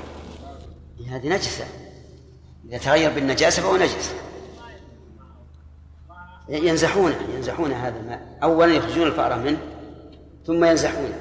[1.09, 1.65] هذه نجسة.
[2.65, 4.13] إذا تغير بالنجاسة فهو نجس.
[6.49, 8.37] ينزحونه ينزحون هذا الماء.
[8.43, 9.57] أولا يخرجون الفأرة منه
[10.45, 11.19] ثم ينزحونه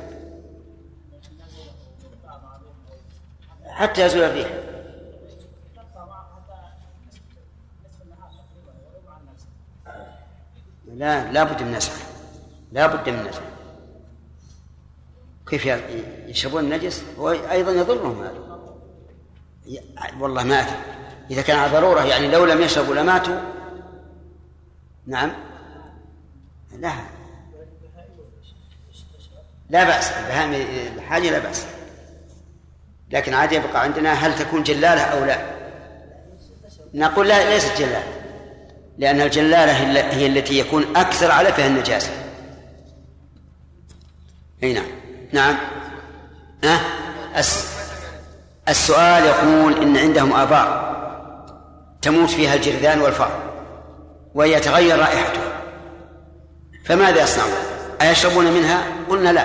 [3.66, 4.48] حتى يزول الريح.
[10.86, 11.92] لا لا بد من نسخ
[12.72, 13.40] لا بد من نسخ
[15.52, 15.68] كيف
[16.26, 18.58] يشربون النجس؟ وأيضا يضرهم هذا.
[20.20, 20.76] والله ما أدري.
[21.30, 23.40] إذا كان على ضرورة يعني لو لم يشربوا لماتوا
[25.06, 25.32] نعم.
[26.78, 26.92] لا.
[29.70, 30.10] لا بأس.
[30.10, 30.52] البهائم
[30.96, 31.66] الحاجة لا بأس.
[33.10, 35.38] لكن عاد يبقى عندنا هل تكون جلالة أو لا؟
[36.94, 38.22] نقول لا ليست جلالة.
[38.98, 39.72] لأن الجلالة
[40.16, 42.10] هي التي يكون أكثر على فيها النجاسة
[44.62, 45.01] أي نعم.
[45.32, 45.56] نعم.
[46.64, 46.80] أه؟
[48.68, 50.92] السؤال يقول إن عندهم آبار
[52.02, 53.38] تموت فيها الجرذان والفأر
[54.34, 55.52] ويتغير رائحتها
[56.84, 57.52] فماذا يصنعون؟
[58.02, 59.44] أيشربون منها؟ قلنا لا.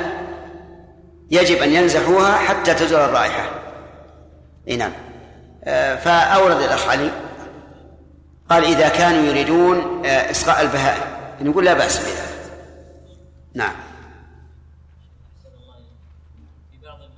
[1.32, 3.50] يجب أن ينزحوها حتى تزول الرائحة.
[4.68, 4.92] إي نعم.
[5.64, 7.12] آه، فأورد الأخ علي.
[8.50, 11.04] قال إذا كانوا يريدون آه، إسقاء البهائم.
[11.42, 12.28] نقول لا بأس بها
[13.56, 13.74] نعم.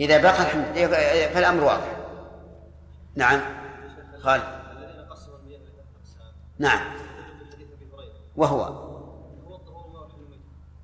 [0.00, 0.34] إذا بقى
[1.28, 1.96] فالأمر واضح
[3.14, 3.40] نعم
[4.20, 4.42] خالد
[6.58, 6.80] نعم
[8.36, 8.90] وهو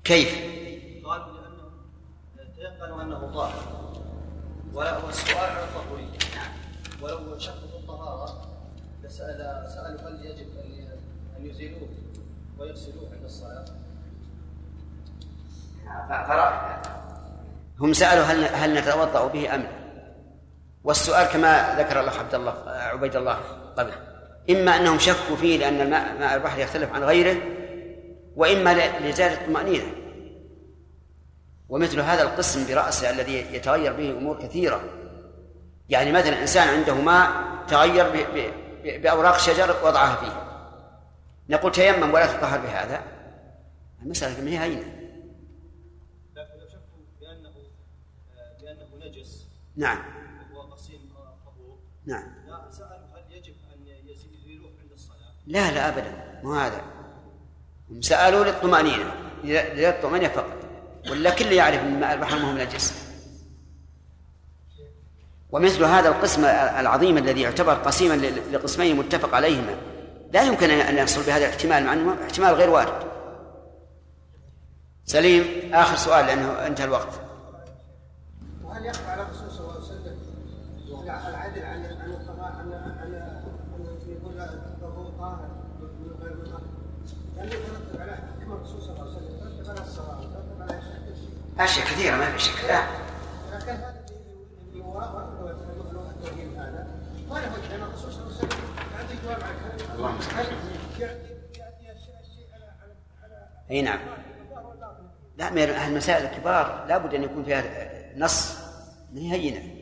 [0.03, 0.57] كيف؟
[1.05, 1.71] قالوا لأنه
[2.55, 3.77] تيقنوا أنه طاهر
[4.73, 6.17] ولا السؤال على الطهورية
[7.01, 8.47] ولو شكوا الطهارة
[9.03, 10.47] لسأل سألوا هل يجب
[11.37, 11.89] أن يزيلوه
[12.59, 13.65] ويغسلوه عند الصلاة؟
[17.79, 19.69] هم سألوا هل هل نتوضأ به أم لا؟
[20.83, 23.39] والسؤال كما ذكر الأخ عبد الله عبيد الله
[23.77, 23.91] قبل
[24.49, 27.41] إما أنهم شكوا فيه لأن الماء ماء البحر يختلف عن غيره
[28.35, 29.91] وإما لزيادة الطمأنينة
[31.69, 34.81] ومثل هذا القسم برأسه الذي يتغير به أمور كثيرة.
[35.89, 37.31] يعني مثلا إنسان عنده ماء
[37.67, 38.27] تغير
[38.83, 40.47] بأوراق شجر وضعها فيه.
[41.49, 43.01] نقول تيمم ولا تطهر بهذا.
[44.01, 44.93] المسألة ما هي هينة
[46.35, 47.53] لكن لو شكوا بأنه
[48.61, 49.97] بأنه نجس نعم.
[50.53, 50.99] وهو قسيم
[51.45, 51.77] طهور.
[52.05, 52.27] نعم.
[52.47, 56.41] لا سألوا هل يجب أن يزيلوه عند الصلاة؟ لا لا أبدا.
[56.43, 56.81] مو هذا.
[57.89, 59.13] هم سألوا للطمأنينة.
[59.43, 60.57] للطمأنينة فقط.
[61.09, 63.07] ولا كل يعرف إن ماء البحر ما هو نجس
[65.51, 66.45] ومثل هذا القسم
[66.79, 68.15] العظيم الذي يعتبر قسيما
[68.51, 69.75] لقسمين متفق عليهما
[70.33, 73.07] لا يمكن أن يحصل بهذا الاحتمال مع انه احتمال غير وارد.
[75.05, 77.19] سليم آخر سؤال لأنه انتهى الوقت.
[78.63, 80.17] وهل يخفى على الرسول صلى الله عليه وسلم
[81.29, 84.67] العدل عن عن القضاء عن عن ان يقول له
[85.19, 86.47] طاهر من غير من
[87.37, 90.81] لم يترتب على حكم الرسول صلى الله عليه وسلم يترتب على الصلاه يترتب على
[91.59, 92.65] أشياء كثيرة ما في شك.
[92.69, 92.83] لا.
[103.71, 103.99] أي نعم.
[105.37, 107.63] لا من المسائل الكبار لابد أن يكون فيها
[108.17, 108.57] نص
[109.13, 109.73] من هينه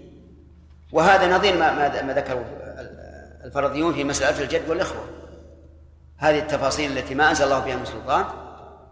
[0.91, 2.45] وهذا نظير ما ما ذكره
[3.45, 5.09] الفرضيون في مسألة الجد والإخوة.
[6.17, 8.25] هذه التفاصيل التي ما أنزل الله بها من سلطان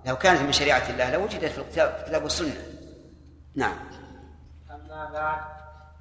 [0.05, 2.72] لو كانت من شريعة الله لوجدت في الكتاب والسنة.
[3.55, 3.75] نعم.
[4.71, 5.41] أما بعد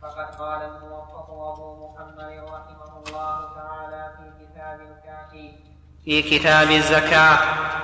[0.03, 5.53] فقد قال الموفق أبو محمد رحمه الله تعالى في كتاب الكافي.
[6.05, 7.39] في كتاب الزكاة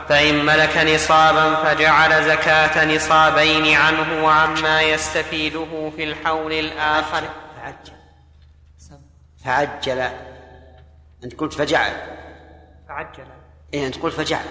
[0.08, 7.22] فإن ملك نصابا فجعل زكاة نصابين عنه وعما يستفيده في الحول الآخر.
[7.56, 7.92] فعجل.
[9.44, 10.10] فعجل.
[11.24, 11.92] أنت قلت فجعل.
[12.88, 13.26] فعجل.
[13.74, 14.44] إيه أنت قلت فجعل.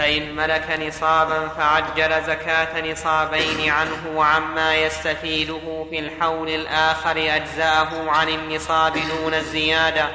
[0.00, 8.92] فإن ملك نصابا فعجل زكاة نصابين عنه وعما يستفيده في الحول الآخر أجزأه عن النصاب
[8.92, 10.08] دون الزيادة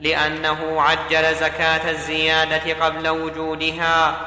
[0.00, 4.26] لأنه عجل زكاة الزيادة قبل وجودها.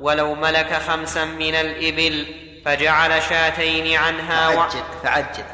[0.00, 2.26] ولو ملك خمسا من الإبل
[2.64, 5.02] فجعل شاتين عنها فعجل و...
[5.02, 5.44] فعجل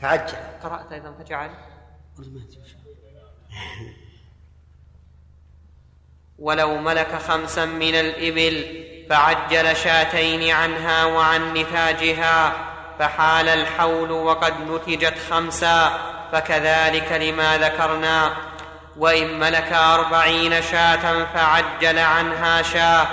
[0.00, 0.38] فعجل.
[0.62, 1.50] قرأت أيضا فجعل.
[6.38, 12.52] ولو ملك خمسا من الإبل فعجل شاتين عنها وعن نتاجها
[12.98, 15.98] فحال الحول وقد نتجت خمسا
[16.32, 18.32] فكذلك لما ذكرنا
[18.96, 23.06] وإن ملك أربعين شاة فعجل عنها شاة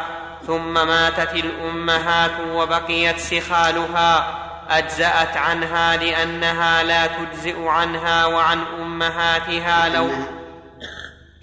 [0.47, 10.09] ثم ماتت الامهات وبقيت سخالها أجزأت عنها لأنها لا تجزئ عنها وعن أمهاتها لو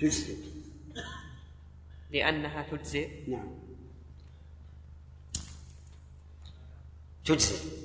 [0.01, 0.42] تجزئ.
[2.13, 3.31] لأنها تجزئ.
[3.31, 3.59] نعم.
[7.25, 7.83] تجزئ.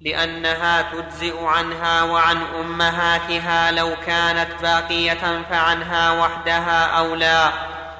[0.00, 7.52] لأنها تجزئ عنها وعن أمهاتها لو كانت باقية فعنها وحدها اولى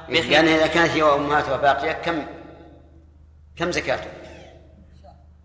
[0.09, 2.27] لأن إذا كانت هي وأمهاتها باقية كم
[3.57, 4.11] كم زكاته؟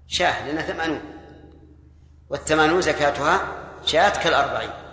[0.07, 1.01] شاة لأنها ثمانون.
[2.29, 3.41] والثمانون زكاتها
[3.85, 4.88] شاة كالأربعين.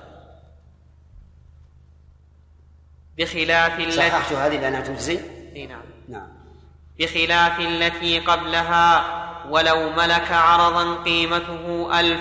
[3.19, 5.21] بخلاف التي صححت هذه لأنها تجزي؟
[5.69, 5.81] نعم.
[6.09, 6.29] نعم.
[6.99, 9.05] بخلاف التي قبلها
[9.51, 12.21] ولو ملك عرضا قيمته ألف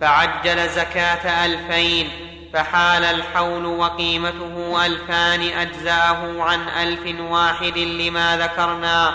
[0.00, 2.08] فعجل زكاة ألفين
[2.52, 9.14] فحال الحول وقيمته ألفان أجزأه عن ألف واحد لما ذكرنا.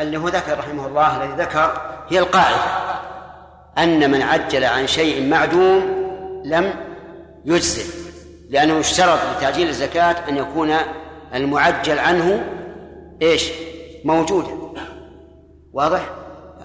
[0.00, 2.56] اللي هو ذكر رحمه الله الذي ذكر هي القاعدة.
[3.78, 6.04] أن من عجل عن شيء معدوم
[6.44, 6.74] لم
[7.44, 8.03] يجزئ
[8.50, 10.74] لأنه يشترط لتعجيل الزكاة أن يكون
[11.34, 12.46] المعجل عنه
[13.22, 13.50] إيش؟
[14.04, 14.82] موجودا
[15.72, 16.10] واضح؟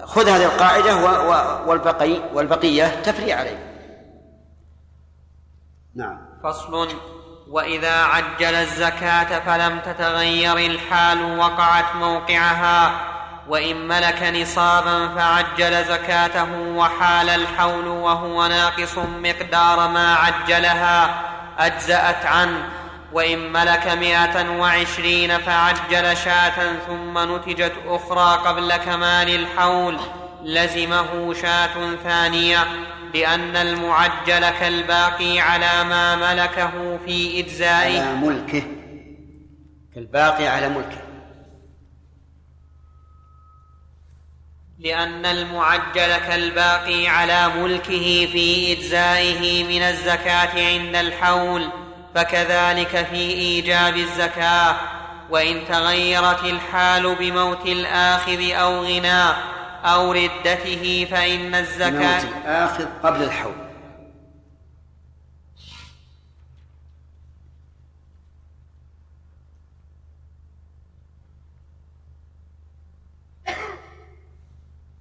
[0.04, 0.96] خذ هذه القاعدة
[1.66, 3.58] والبقي والبقية تفري عليه
[5.96, 6.88] نعم فصل
[7.48, 13.00] وإذا عجل الزكاة فلم تتغير الحال وقعت موقعها
[13.48, 21.29] وإن ملك نصابا فعجل زكاته وحال الحول وهو ناقص مقدار ما عجلها
[21.60, 22.68] أجزأت عنه
[23.12, 29.96] وإن ملك مائه وعشرين فعجل شاة ثم نتجت أخرى قبل كمال الحول
[30.44, 32.58] لزمه شاة ثانية
[33.14, 38.00] لأن المعجل كالباقي على ما ملكه في إجزائه.
[38.00, 38.62] على ملكه
[39.94, 41.09] كالباقي على ملكه.
[44.84, 51.68] لأن المعجل كالباقي على ملكه في إجزائه من الزكاة عند الحول
[52.14, 54.76] فكذلك في إيجاب الزكاة.
[55.30, 59.36] وإن تغيرت الحال بموت الآخذ أو غناه
[59.84, 63.69] أو ردته فإن الزكاة آخذ قبل الحول.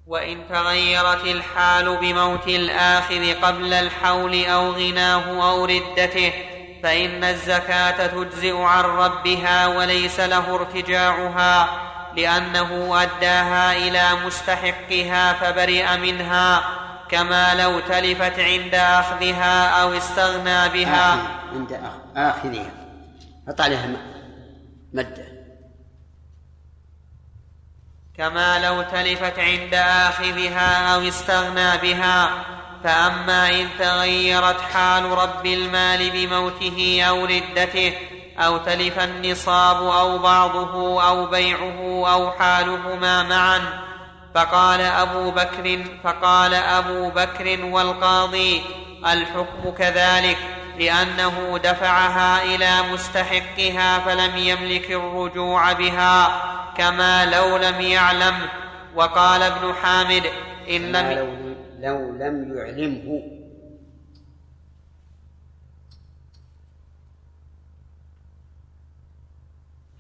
[0.10, 6.34] وإن تغيرت الحال بموت الآخذ قبل الحول أو غناه أو ردته
[6.84, 11.70] فإن الزكاة تجزئ عن ربها وليس له ارتجاعها
[12.16, 16.64] لأنه أداها إلى مستحقها فبرئ منها
[17.10, 21.18] كما لو تلفت عند أخذها أو استغنى بها.
[21.54, 21.80] عند
[22.16, 22.72] آخذها.
[23.48, 23.90] حط عليها
[24.94, 25.29] مده
[28.20, 32.30] كما لو تلفت عند آخذها أو استغنى بها
[32.84, 37.94] فأما إن تغيرت حال رب المال بموته أو ردته
[38.38, 43.62] أو تلف النصاب أو بعضه أو بيعه أو حالهما معا
[44.36, 48.62] فقال أبو بكر فقال أبو بكر والقاضي
[49.06, 50.38] الحكم كذلك.
[50.80, 56.28] لأنه دفعها إلى مستحقها فلم يملك الرجوع بها
[56.74, 58.36] كما لو لم يعلم.
[58.96, 60.24] وقال ابن حامد
[60.70, 61.12] إن لم
[61.80, 63.22] لو لم يعلمه.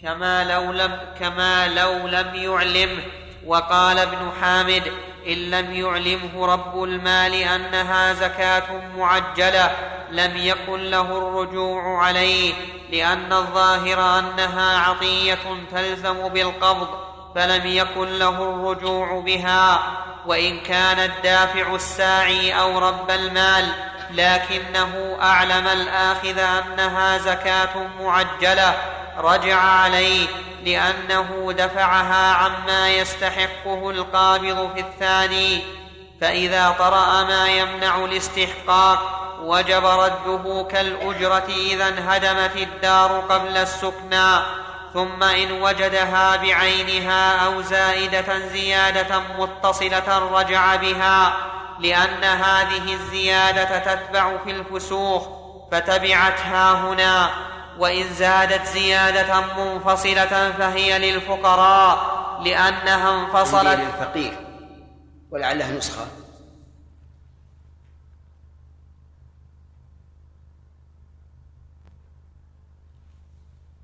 [0.01, 3.03] كما لو لم كما لو لم يعلمه.
[3.45, 4.83] وقال ابن حامد
[5.27, 8.63] إن لم يعلمه رب المال أنها زكاة
[8.97, 9.71] معجلة
[10.11, 12.53] لم يكن له الرجوع عليه
[12.91, 15.37] لأن الظاهر أنها عطية
[15.71, 16.87] تلزم بالقبض
[17.35, 19.79] فلم يكن له الرجوع بها
[20.25, 23.65] وإن كان الدافع الساعي أو رب المال
[24.11, 28.75] لكنه أعلم الآخذ أنها زكاة معجلة.
[29.19, 30.27] رجع عليه
[30.65, 35.61] لأنه دفعها عما يستحقه القابض في الثاني
[36.21, 44.39] فإذا طرأ ما يمنع الاستحقاق وجب رده كالأجرة إذا انهدمت الدار قبل السكنى
[44.93, 51.33] ثم إن وجدها بعينها أو زائدة زيادة متصلة رجع بها
[51.79, 55.27] لأن هذه الزيادة تتبع في الفسوخ
[55.71, 57.29] فتبعتها هنا.
[57.79, 63.79] وإن زادت زيادة منفصلة فهي للفقراء لأنها انفصلت.
[63.79, 64.33] للفقير
[65.31, 66.05] ولعلها نسخة.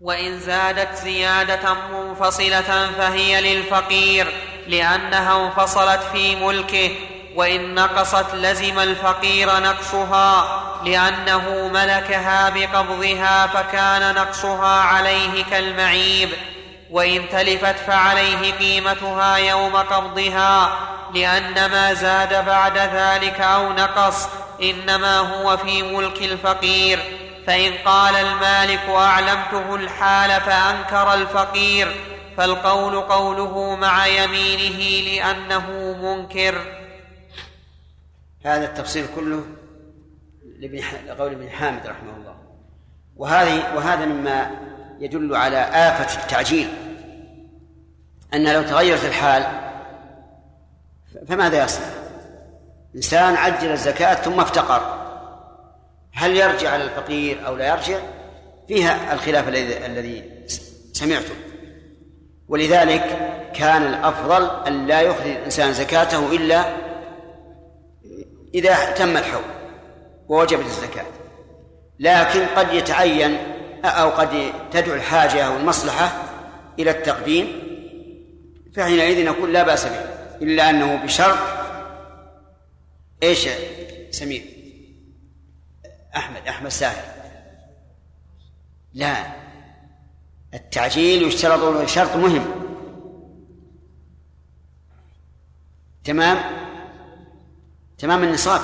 [0.01, 4.33] وإن زادت زيادة منفصلة فهي للفقير
[4.67, 6.91] لأنها انفصلت في ملكه
[7.35, 10.74] وإن نقصت لزم الفقير نقصها.
[10.85, 16.29] لأنه ملكها بقبضها فكان نقصها عليه كالمعيب
[16.91, 20.79] وإن تلفت فعليه قيمتها يوم قبضها
[21.13, 24.27] لأن ما زاد بعد ذلك أو نقص
[24.61, 26.99] إنما هو في ملك الفقير.
[27.47, 31.95] فإن قال المالك أعلمته الحال فأنكر الفقير
[32.37, 36.61] فالقول قوله مع يمينه لأنه منكر.
[38.45, 39.43] هذا التفصيل كله
[41.07, 42.35] لقول ابن حامد رحمه الله.
[43.15, 44.51] وهذه وهذا مما
[44.99, 46.67] يدل على آفة التعجيل.
[48.33, 49.45] أن لو تغيرت الحال
[51.27, 51.85] فماذا يصنع؟
[52.95, 55.05] إنسان عجل الزكاة ثم افتقر.
[56.13, 57.99] هل يرجع على الفقير أو لا يرجع؟
[58.67, 60.45] فيها الخلاف الذي
[60.93, 61.35] سمعته.
[62.47, 66.65] ولذلك كان الأفضل أن لا يخرج الإنسان زكاته إلا
[68.53, 69.54] إذا تم الحول.
[70.29, 71.05] ووجبت الزكاة.
[71.99, 73.37] لكن قد يتعين
[73.85, 76.23] أو قد تدعو الحاجة أو المصلحة
[76.79, 77.47] إلى التقديم
[78.75, 79.99] فحينئذ نقول لا بأس به
[80.41, 81.37] إلا أنه بشرط
[83.23, 83.49] إيش
[84.11, 84.43] سمير؟
[86.15, 87.03] أحمد أحمد ساهر
[88.93, 89.15] لا
[90.53, 92.45] التعجيل يشترط شرط مهم.
[96.03, 96.37] تمام؟
[97.97, 98.61] تمام النصاب.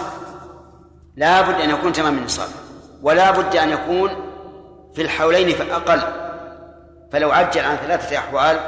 [1.22, 2.50] لا بد أن يكون تمام النصاب
[3.02, 4.10] ولا بد أن يكون
[4.94, 6.02] في الحولين فأقل
[7.12, 8.60] فلو عجل عن ثلاثة أحوال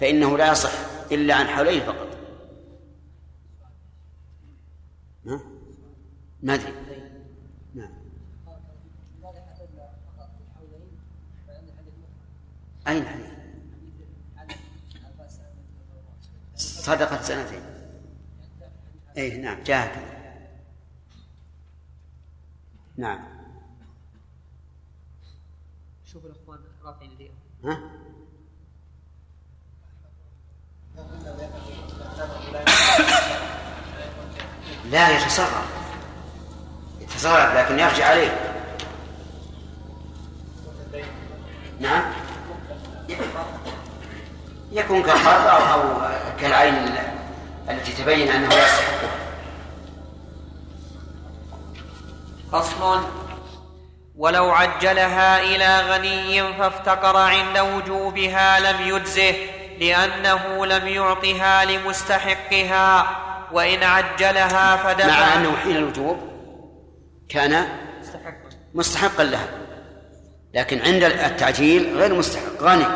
[0.00, 0.70] فإنه لا يصح
[1.12, 2.08] إلا عن حولين فقط.
[6.42, 6.72] ما أدري.
[7.74, 7.92] نعم.
[12.88, 13.26] أين حديث؟
[16.56, 17.62] صدقة سنتين.
[19.18, 20.15] أي نعم جاء
[22.96, 23.18] نعم.
[26.04, 27.34] شوف الاخوان رافعين ايديهم
[27.64, 27.80] ها؟
[34.90, 35.66] لا يتصرف.
[37.00, 38.52] يتصرف لكن يرجع عليه.
[41.80, 42.12] نعم.
[44.72, 46.74] يكون كالقرض أو, أو كالعين
[47.68, 48.95] التي تبين أنه يستحقها
[52.60, 53.00] فصل.
[54.16, 59.34] ولو عجلها إلى غني فافتقر عند وجوبها لم يجزه
[59.80, 63.16] لأنه لم يعطها لمستحقها.
[63.52, 65.06] وإن عجلها فدفع.
[65.06, 66.18] مع أنه حين الوجوب
[67.28, 67.68] كان
[68.00, 68.34] مستحق.
[68.74, 69.48] مستحقا لها.
[70.54, 72.62] لكن عند التعجيل غير مستحق.
[72.62, 72.86] غني.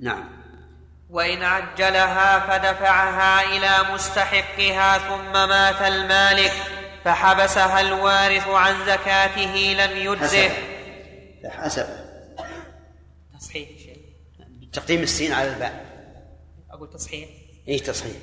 [0.00, 0.24] نعم.
[1.10, 6.52] وإن عجلها فدفعها إلى مستحقها ثم مات المالك.
[7.08, 10.50] فحبسها الوارث عن زكاته لم يجزه.
[11.48, 11.86] حسب.
[13.40, 13.68] تصحيح
[14.72, 15.84] تقديم السين على الباء.
[16.70, 17.28] أقول تصحيح.
[17.68, 18.16] إيه تصحيح.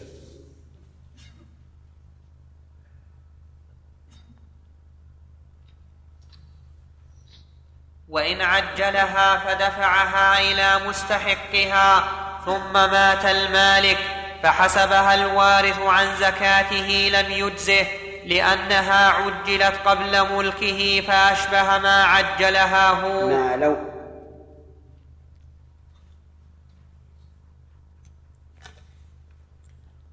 [8.08, 12.12] وإن عجلها فدفعها إلى مستحقها
[12.46, 14.00] ثم مات المالك
[14.44, 18.05] فحسبها الوارث عن زكاته لم يجزه.
[18.26, 23.28] لأنها عجلت قبل ملكه فأشبه ما عجلها هو.
[23.28, 23.78] ما لو.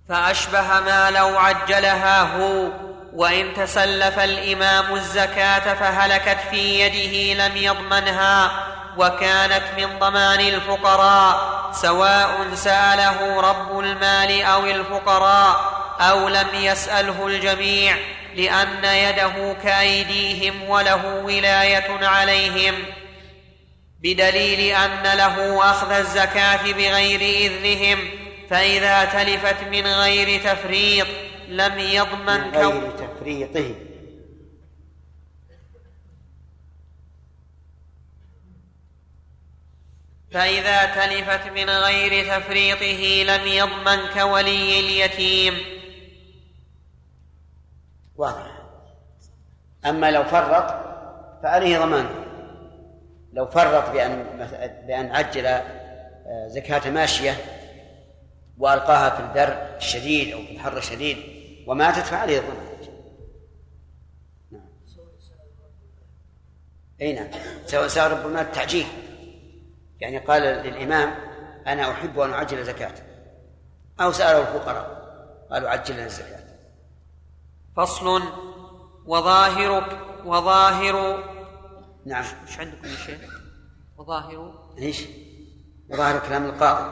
[0.09, 2.69] فأشبه ما لو عجلها هو.
[3.13, 8.51] وإن تسلف الإمام الزكاة فهلكت في يده لم يضمنها
[8.97, 15.82] وكانت من ضمان الفقراء سواء سأله رب المال أو الفقراء.
[16.11, 17.97] أو لم يساله الجميع
[18.37, 22.75] لأن يده كايديهم وله ولايه عليهم
[24.01, 27.99] بدليل ان له اخذ الزكاه بغير اذنهم
[28.51, 31.07] فاذا تلفت من غير تفريط
[31.49, 33.75] لم يضمن من كون غير تفريطه.
[40.33, 45.82] فإذا تلفت من غير تفريطه لم يضمن كولي اليتيم
[48.23, 48.63] واضح.
[49.87, 50.75] أما لو فرط
[51.43, 52.25] فعليه ضمانه
[53.33, 54.25] لو فرط بأن
[54.87, 57.37] بأن عجل آه، زكاة ماشية
[58.59, 61.17] وألقاها في البر الشديد أو في الحر الشديد
[61.67, 62.67] وماتت فعليه الضمان
[64.51, 64.63] نعم.
[67.15, 67.29] نعم.
[67.67, 68.87] سواء سواء ربما التعجيل
[70.01, 71.15] يعني قال للإمام
[71.67, 72.95] أنا أحب أن أعجل زكاة.
[74.01, 75.03] أو سأله الفقراء
[75.51, 76.52] قالوا عجل لنا الزكاة.
[77.77, 78.23] فصل
[79.07, 81.25] وظاهر وظاهر
[82.07, 82.25] نعم.
[82.47, 83.41] إيش عندكم يا شيخ؟
[83.97, 85.07] وظاهر إيش؟
[85.89, 86.83] وظاهر كلام القاضي.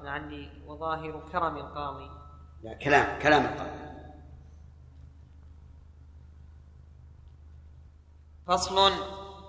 [0.00, 2.10] أنا عندي وظاهر كرم القاضي.
[2.62, 3.80] لا كلام كلام القاضي.
[8.46, 8.92] فصل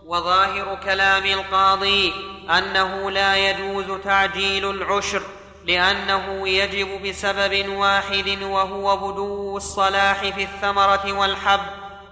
[0.05, 2.13] وظاهر كلام القاضي
[2.49, 5.21] أنه لا يجوز تعجيل العشر.
[5.65, 11.59] لأنه يجب بسبب واحد وهو بدو الصلاح في الثمرة والحب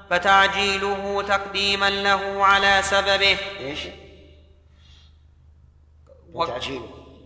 [0.10, 3.38] فتعجيله تقديما له على سببه.
[6.34, 6.82] وتعجيل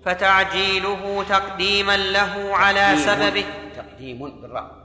[0.05, 3.45] فتعجيله تقديما له على سببه.
[3.75, 4.83] تقديم بالراء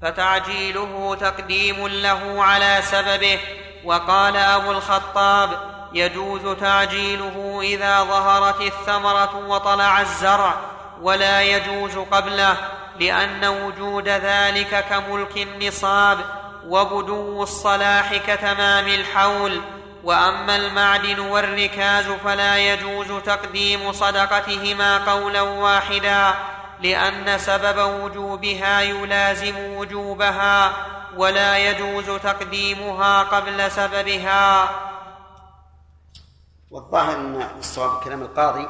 [0.00, 3.65] فتعجيله تقديم له على سببه.
[3.86, 5.50] وقال أبو الخطاب
[5.92, 10.54] يجوز تعجيله إذا ظهرت الثمرة وطلع الزرع
[11.02, 12.56] ولا يجوز قبله
[13.00, 16.18] لأن وجود ذلك كملك النصاب
[16.68, 19.60] وبدو الصلاح كتمام الحول.
[20.04, 26.34] وأما المعدن والركاز فلا يجوز تقديم صدقتهما قولا واحدا.
[26.80, 30.72] لأن سبب وجوبها يلازم وجوبها
[31.16, 34.70] ولا يجوز تقديمها قبل سببها.
[36.70, 38.68] والظاهر أن الصواب كلام القاضي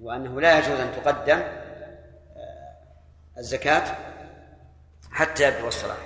[0.00, 2.76] وأنه لا يجوز أن تقدم آه،
[3.38, 3.96] الزكاة
[5.10, 5.96] حتى يبدو الصلاح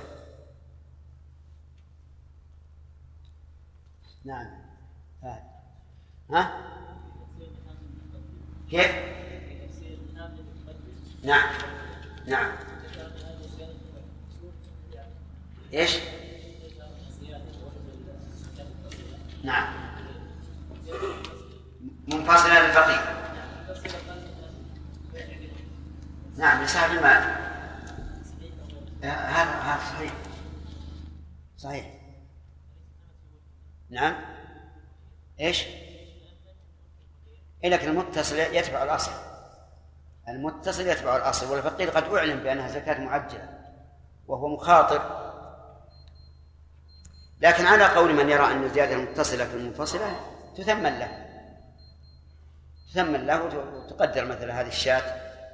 [4.25, 4.67] نعم
[6.31, 6.67] ها؟
[8.71, 9.16] كيف؟
[11.27, 11.49] نعم.
[12.27, 12.53] نعم.
[15.73, 15.99] إيش؟
[19.45, 19.75] نعم.
[22.09, 23.01] منفصلة للفقير
[26.37, 27.47] نعم لصاحب المال
[29.03, 30.13] هذا هذا صحيح.
[31.57, 31.87] صحيح.
[33.91, 34.17] نعم.
[35.41, 35.63] إيش؟
[37.65, 39.26] إيه لكن المتصل يتبع الأصل.
[40.29, 43.49] المتصل يتبع الأصل والفقير قد أعلم بأنها زكاة معجلة
[44.27, 45.27] وهو مخاطر.
[47.41, 50.21] لكن على قول من يرى أن الزيادة المتصلة في المنفصلة
[50.57, 51.27] تثمن له
[52.93, 55.03] تثمن له وتقدر مثل هذه الشاة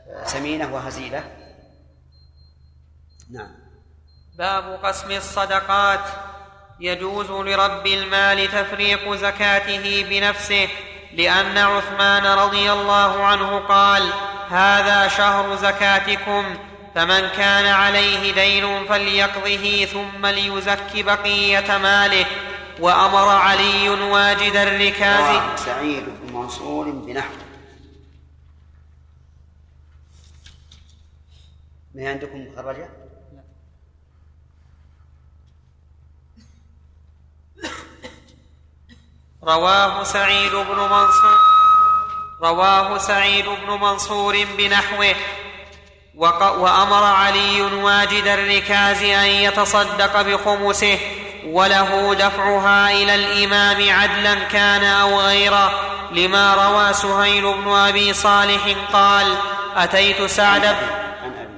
[0.08, 1.24] آه، سمينة وهزيلة.
[3.30, 3.54] نعم.
[4.38, 6.00] باب قسم الصدقات.
[6.80, 10.68] يجوز لرب المال تفريق زكاته بنفسه
[11.12, 14.12] لأن عثمان رضي الله عنه قال
[14.52, 16.56] هذا شهر زكاتكم
[16.94, 22.26] فمن كان عليه دين فليقضه ثم ليزك بقية ماله.
[22.80, 25.20] وأمر علي واجد الركاز.
[25.20, 27.34] رواه سعيد بن منصور بنحو
[31.94, 32.88] ما عندكم مخرجة؟
[39.42, 41.51] رواه سعيد بن منصور.
[42.42, 45.14] رواه سعيد بن منصور بنحوه.
[46.14, 50.98] وأمر علي واجد الركاز أن يتصدق بخمسه
[51.46, 59.36] وله دفعها إلى الإمام عدلا كان أو غيره لما روى سهيل بن أبي صالح قال
[59.76, 61.52] أتيت سعد بن عن أبي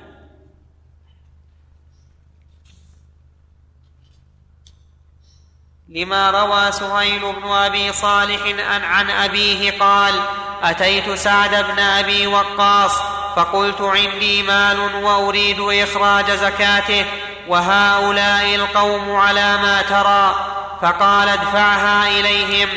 [5.94, 8.40] لما روى سهيل بن أبي صالح
[8.70, 10.14] عن, عن أبيه قال
[10.62, 12.98] أتيت سعد بن أبي وقاص
[13.36, 17.04] فقلت عندي مال وأريد إخراج زكاته
[17.48, 20.34] وهؤلاء القوم على ما ترى.
[20.82, 22.68] فقال ادفعها إليهم.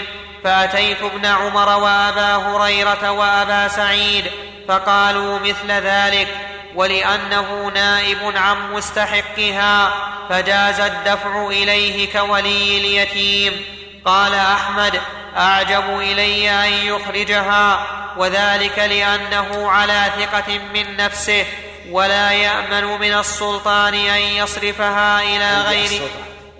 [0.44, 4.26] فأتيت ابن عمر وأبا هريرة وأبا سعيد
[4.68, 6.28] فقالوا مثل ذلك.
[6.76, 9.94] ولأنه نائب عن مستحقها
[10.30, 13.66] فجاز الدفع إليه كولي اليتيم.
[14.06, 15.02] قال أحمد
[15.38, 17.88] أعجب إلي أن يخرجها
[18.18, 21.46] وذلك لأنه على ثقة من نفسه
[21.90, 26.10] ولا يأمن من السلطان أن يصرفها عندي غيره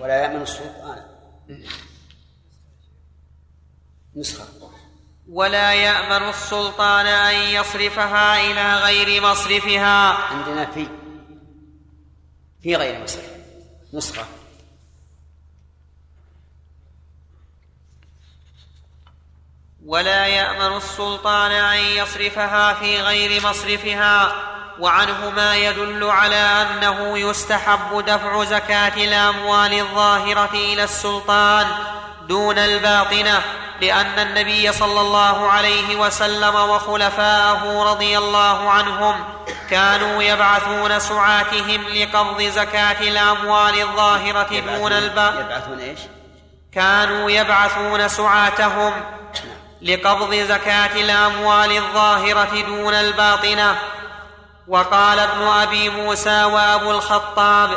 [0.00, 1.04] ولا يأمن السلطان.
[4.16, 4.57] نسخة.
[5.32, 10.12] ولا يامن السلطان أن يصرفها إلى غير مصرفها.
[10.12, 10.88] عندنا في
[12.62, 13.20] في غير مصر
[13.94, 14.24] نسخة.
[19.84, 24.32] ولا يامن السلطان أن يصرفها في غير مصرفها
[24.78, 31.66] وعنه ما يدل على أنه يستحب دفع زكاة الأموال الظاهرة إلى السلطان.
[32.28, 33.42] دون الباطنه
[33.80, 39.24] لأن النبي صلى الله عليه وسلم وخلفاءه رضي الله عنهم
[39.70, 46.00] كانوا يبعثون سعاتهم لقبض زكاة الأموال الظاهرة دون الباطنه يبعثون إيش؟
[46.74, 48.92] كانوا يبعثون سعاتهم
[49.82, 53.76] لقبض زكاة الأموال الظاهرة دون الباطنه
[54.68, 57.70] وقال ابن أبي موسى وأبو الخطاب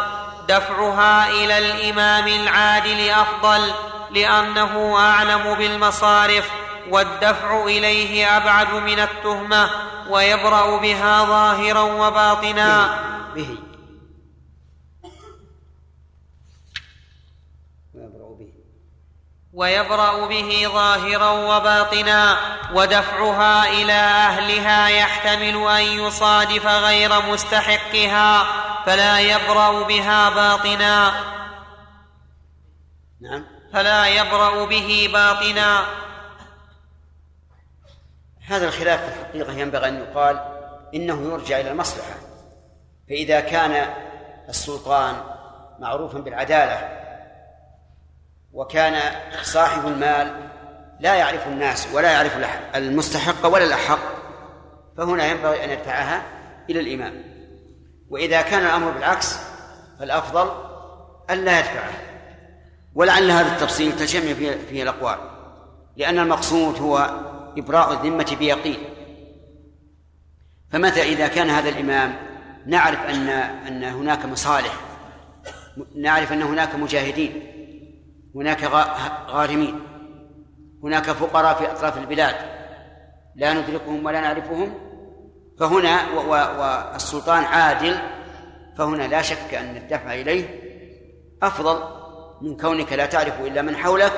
[0.48, 3.72] دفعها إلى الإمام العادل أفضل
[4.12, 6.52] لأنه أعلم بالمصارف
[6.90, 9.70] والدفع إليه أبعد من التهمة
[10.10, 13.00] ويبرأ بها ظاهرا وباطنا.
[13.36, 13.58] به
[17.94, 18.52] ويبرأ به.
[19.54, 22.38] ويبرأ به ظاهرا وباطنا
[22.74, 28.44] ودفعها إلى أهلها يحتمل أن يصادف غير مستحقها
[28.86, 31.14] فلا يبرأ بها باطنا.
[33.22, 33.51] نعم.
[33.74, 35.86] فلا يبرأ به باطنا.
[38.48, 40.40] هذا الخلاف في الحقيقة ينبغي أن يقال
[40.96, 42.16] إنه يرجع إلى المصلحة.
[43.10, 43.94] فإذا كان
[44.50, 45.16] السلطان
[45.80, 47.02] معروفا بالعدالة
[48.54, 49.14] وكان
[49.44, 50.50] صاحب المال
[51.00, 52.38] لا يعرف الناس ولا يعرف
[52.76, 54.00] المستحق ولا الأحق
[54.98, 56.24] فهنا ينبغي أن يدفعها
[56.70, 57.24] إلى الإمام.
[58.10, 59.38] وإذا كان الأمر بالعكس
[60.00, 60.52] فالأفضل
[61.30, 62.11] ألا يدفعها
[62.96, 65.18] ولعل هذا التفصيل تجمع فيه, الأقوال.
[65.98, 67.10] لأن المقصود هو
[67.58, 68.78] إبراء الذمة بيقين.
[70.72, 72.16] فمتى إذا كان هذا الإمام
[72.66, 73.30] نعرف أن
[73.68, 74.74] أن هناك مصالح
[75.96, 77.44] نعرف أن هناك مجاهدين
[78.36, 79.80] هناك غا- غارمين
[80.84, 82.36] هناك فقراء في أطراف البلاد
[83.36, 84.74] لا ندركهم ولا نعرفهم
[85.60, 87.98] فهنا والسلطان عادل
[88.78, 90.46] فهنا لا شك أن الدفع إليه
[91.44, 92.01] أفضل
[92.42, 94.14] من كونك لا تعرف إلا من حولك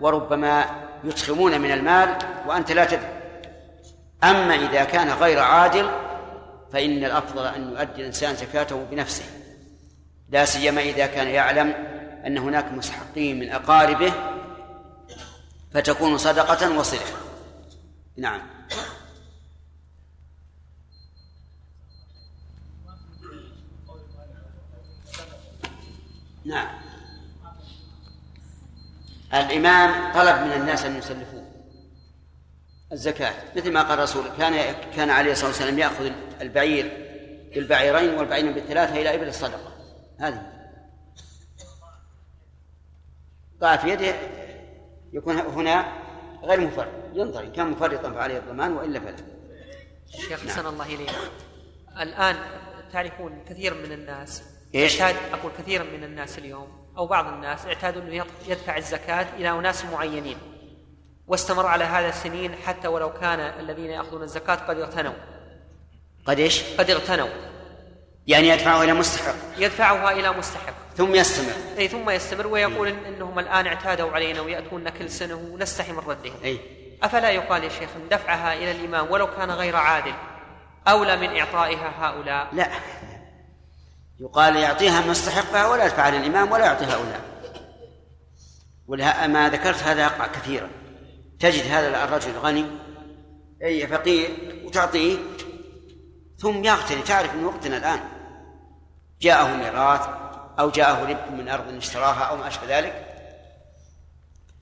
[0.00, 0.64] وربما
[1.04, 3.16] يدخمون من المال وأنت لا تدري.
[4.24, 5.90] أما إذا كان غير عادل
[6.72, 9.24] فإن الأفضل أن يؤدي الإنسان زكاته بنفسه.
[10.30, 11.74] لا سيما إذا كان يعلم
[12.26, 14.12] أن هناك مستحقين من أقاربه
[15.72, 17.00] فتكون صدقة وصلة
[18.16, 18.40] نعم.
[26.44, 26.85] نعم.
[29.34, 31.46] الإمام طلب من الناس أن يسلفوه.
[32.92, 36.10] الزكاة مثل ما قال الرسول كان كان عليه الصلاة والسلام يأخذ
[36.40, 37.06] البعير
[37.54, 39.72] بالبعيرين والبعيرين بالثلاثة إلى إبل الصدقة.
[40.20, 40.52] هذه.
[43.60, 44.14] ضاع في يده
[45.12, 45.92] يكون هنا
[46.42, 49.16] غير مفرط ينظر إن كان مفرطا فعليه الضمان وإلا فلا.
[50.08, 50.48] شيخ نعم.
[50.48, 51.10] حسن الله إليك.
[52.00, 52.36] الآن
[52.92, 54.42] تعرفون كثير من الناس.
[54.74, 56.85] إيش؟ اعتاد أقول كثير من الناس اليوم.
[56.98, 60.38] أو بعض الناس اعتادوا أنه يدفع الزكاة إلى أناس معينين
[61.26, 65.12] واستمر على هذا السنين حتى ولو كان الذين يأخذون الزكاة قد اغتنوا.
[66.26, 67.28] قد إيش؟ قد اغتنوا.
[68.26, 69.34] يعني يدفعه إلى مستحق.
[69.58, 70.74] يدفعها إلى مستحق.
[70.96, 71.52] ثم يستمر.
[71.78, 76.34] أي ثم يستمر ويقول إن إنهم الآن اعتادوا علينا ويأتوننا كل سنة ونستحي من ردهم
[76.44, 76.60] أي.
[77.02, 80.14] أفلا يقال يا شيخ دفعها إلى الإمام ولو كان غير عادل
[80.88, 82.68] أولى من إعطائها هؤلاء؟ لا.
[84.20, 87.20] يقال يعطيها مستحقها ولا يدفعها للإمام ولا يعطي هؤلاء.
[88.86, 90.70] ولها ما ذكرت هذا يقع كثيرا.
[91.40, 92.66] تجد هذا الرجل غني
[93.62, 94.30] أي فقير
[94.64, 95.18] وتعطيه
[96.38, 98.00] ثم يغتني تعرف من وقتنا الآن.
[99.20, 100.08] جاءه ميراث
[100.58, 103.06] أو جاءه ربح من أرض اشتراها أو ما أشبه ذلك.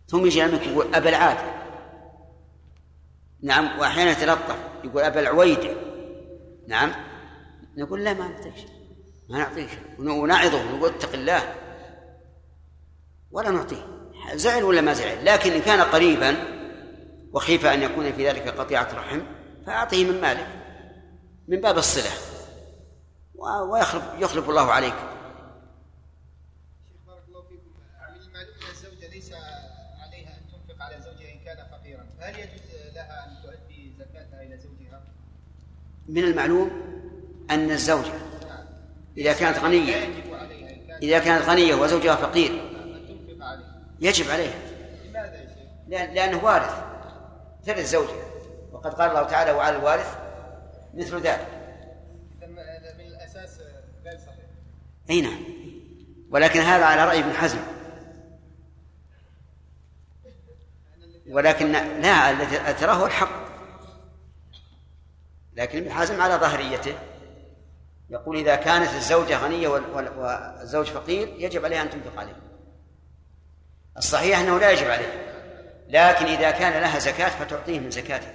[0.08, 1.54] ثم يجي يملك يقول أبا العادل
[3.42, 5.74] نعم وأحيانا يتلطف يقول أبا العويدة.
[6.68, 6.92] نعم.
[7.76, 8.60] نقول لا ما نعطيش
[9.28, 11.54] ما نعطيش ونعظه ونقول اتق الله.
[13.30, 14.10] ولا نعطيه.
[14.34, 15.24] زعل ولا ما زعل.
[15.24, 16.36] لكن إن كان قريبا
[17.32, 19.20] وخيف أن يكون في ذلك قطيعة رحم
[19.66, 20.46] فأعطيه من ماله
[21.48, 22.10] من باب الصلة.
[23.70, 24.94] ويخلف يخلف الله عليك.
[26.88, 27.70] شيخ بارك الله فيكم.
[28.14, 29.32] من المعلوم أن الزوجة ليس
[30.02, 32.06] عليها أن تنفق على زوجها إن كان فقيرا.
[32.20, 35.02] فهل يجوز لها أن تؤدي زكاتها إلى زوجها؟
[36.08, 36.70] من المعلوم
[37.50, 38.12] أن الزوجة
[39.16, 39.94] إذا كانت غنية.
[41.02, 42.70] إذا كانت غنية وزوجها فقير.
[44.00, 44.54] يجب عليها
[45.88, 46.84] لأنه وارث.
[47.66, 48.24] ترث زوجها
[48.72, 50.16] وقد قال الله تعالى وعلى الوارث
[50.94, 51.48] مثل ذلك.
[52.42, 53.60] من الاساس
[54.04, 54.44] غير صحيح
[55.10, 55.44] أي نعم.
[56.30, 57.58] ولكن هذا على رأي ابن حزم.
[61.28, 63.44] ولكن لا الذي تراه هو الحق.
[65.56, 66.94] لكن ابن حزم على ظاهريته
[68.10, 72.36] يقول إذا كانت الزوجة غنية والزوج فقير يجب عليها أن تنفق عليه.
[73.96, 75.34] الصحيح أنه لا يجب عليه.
[75.88, 78.32] لكن إذا كان لها زكاة فتعطيه من زكاتها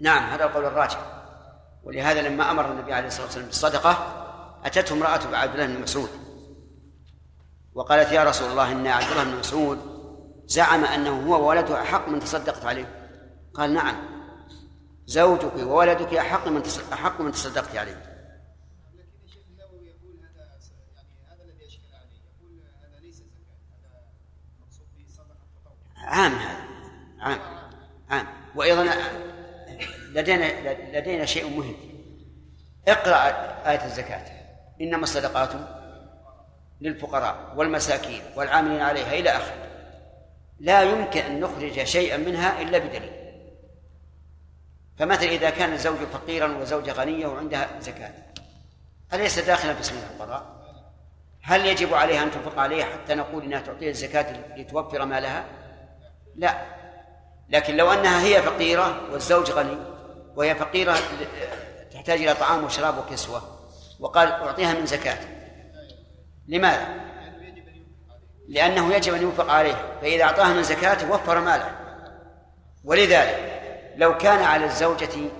[0.00, 0.98] نعم هذا القول الراجح.
[1.84, 4.22] ولهذا لما أمر النبي عليه الصلاة والسلام بالصدقة
[4.64, 6.10] أتته امرأة عبد الله بن مسعود.
[7.74, 9.78] وقالت يا رسول الله إن عبد الله بن مسعود
[10.46, 13.10] زعم أنه هو وولده أحق من تصدقت عليه.
[13.54, 14.15] قال نعم.
[15.06, 18.16] زوجك وولدك أحق من أحق من تصدقت عليه.
[25.96, 26.64] عام هذا.
[27.20, 27.40] عام.
[28.10, 28.26] عام.
[28.54, 28.86] وأيضا
[30.12, 31.76] لدينا لدينا شيء مهم.
[32.88, 33.16] اقرأ
[33.70, 34.36] آية الزكاة.
[34.80, 35.50] إنما الصدقات
[36.80, 39.66] للفقراء والمساكين والعاملين عليها إلى آخره.
[40.60, 43.15] لا يمكن أن نخرج شيئا منها إلا بدليل.
[44.98, 48.12] فمثلا إذا كان الزوج فقيرا وزوجه غنية وعندها زكاة
[49.12, 50.56] أليس داخلا في اسم الفقراء
[51.42, 55.44] هل يجب عليها أن تنفق عليها حتى نقول إنها تعطيها الزكاة لتوفر مالها
[56.36, 56.62] لا.
[57.48, 59.76] لكن لو أنها هي فقيرة والزوج غني
[60.36, 60.96] وهي فقيرة
[61.92, 63.42] تحتاج إلى طعام وشراب وكسوة
[64.00, 65.18] وقال أعطيها من زكاة.
[66.48, 66.86] لماذا؟
[68.48, 71.70] لأنه يجب أن ينفق عليه فإذا أعطاها من زكاة وفر ماله.
[72.84, 73.65] ولذلك
[73.96, 75.30] لو كان على الزوجة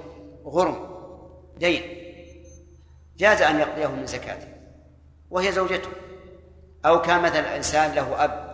[0.44, 0.96] غرم
[1.56, 1.82] دين
[3.16, 4.48] جاز أن يقضيه من زكاته
[5.30, 5.90] وهي زوجته.
[6.86, 8.46] أو كان مثلا إنسان له أب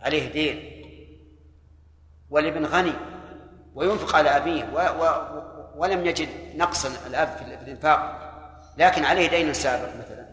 [0.00, 0.70] عليه دين
[2.30, 2.92] والابن غني
[3.74, 5.44] وينفق على أبيه و و
[5.76, 8.20] ولم يجد نقص الأب في الإنفاق
[8.78, 10.28] لكن عليه دين سابق مثلا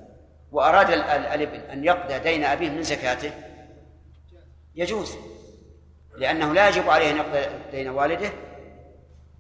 [0.52, 3.32] وأراد الابن أن يقضي دين أبيه من زكاته
[4.76, 5.16] يجوز
[6.18, 7.40] لأنه لا يجب عليه أن يقضي
[7.72, 8.32] دين والده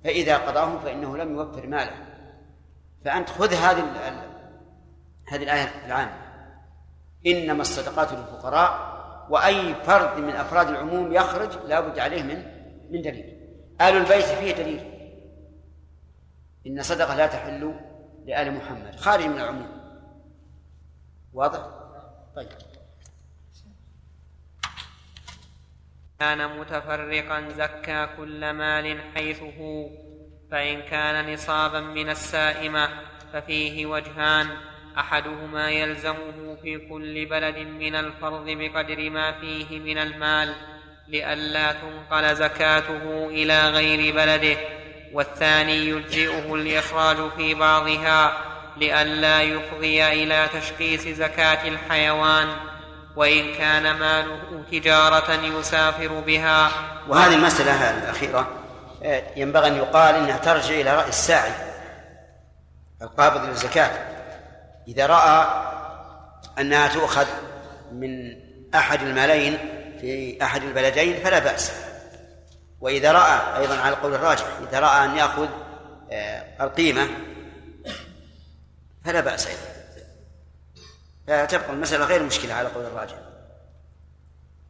[0.03, 1.95] فإذا قضاه فإنه لم يوفر ماله.
[3.05, 3.83] فأنت خذ هذه
[5.27, 6.17] هذه الآية العامة.
[7.27, 8.91] إنما الصدقات للفقراء
[9.29, 12.43] وأي فرد من أفراد العموم يخرج لا بد عليه من
[12.91, 13.37] من دليل.
[13.81, 14.91] آل البيت فيه دليل.
[16.67, 17.75] إن صدقة لا تحل
[18.25, 19.81] لآل محمد خارج من العموم.
[21.33, 21.59] واضح؟
[22.35, 22.49] طيب.
[26.21, 29.89] كان متفرقا زكى كل مال حيث هو
[30.51, 32.89] فإن كان نصابا من السائمة
[33.33, 34.47] ففيه وجهان
[34.97, 40.53] أحدهما يلزمه في كل بلد من الفرض بقدر ما فيه من المال
[41.07, 44.57] لئلا تنقل زكاته إلى غير بلده
[45.13, 48.37] والثاني يجزئه الإخراج في بعضها
[48.77, 52.47] لئلا يفضي إلى تشخيص زكاة الحيوان.
[53.15, 56.71] وإن كان ماله تجارة يسافر بها.
[57.07, 58.47] وهذه المسألة الأخيرة
[59.03, 61.51] آه، ينبغي أن يقال إنها ترجع إلى رأي الساعي
[63.01, 63.91] القابض للزكاة.
[64.87, 65.47] إذا رأى
[66.59, 67.27] أنها تؤخذ
[67.91, 68.35] من
[68.75, 69.57] أحد المالين
[70.01, 71.71] في أحد البلدين فلا بأس.
[72.81, 75.47] وإذا رأى أيضا على القول الراجح إذا رأى أن يأخذ
[76.11, 77.07] آه، القيمة
[79.05, 79.70] فلا بأس أيضا.
[81.27, 83.15] فتبقى المسألة غير مشكلة على قول الراجح.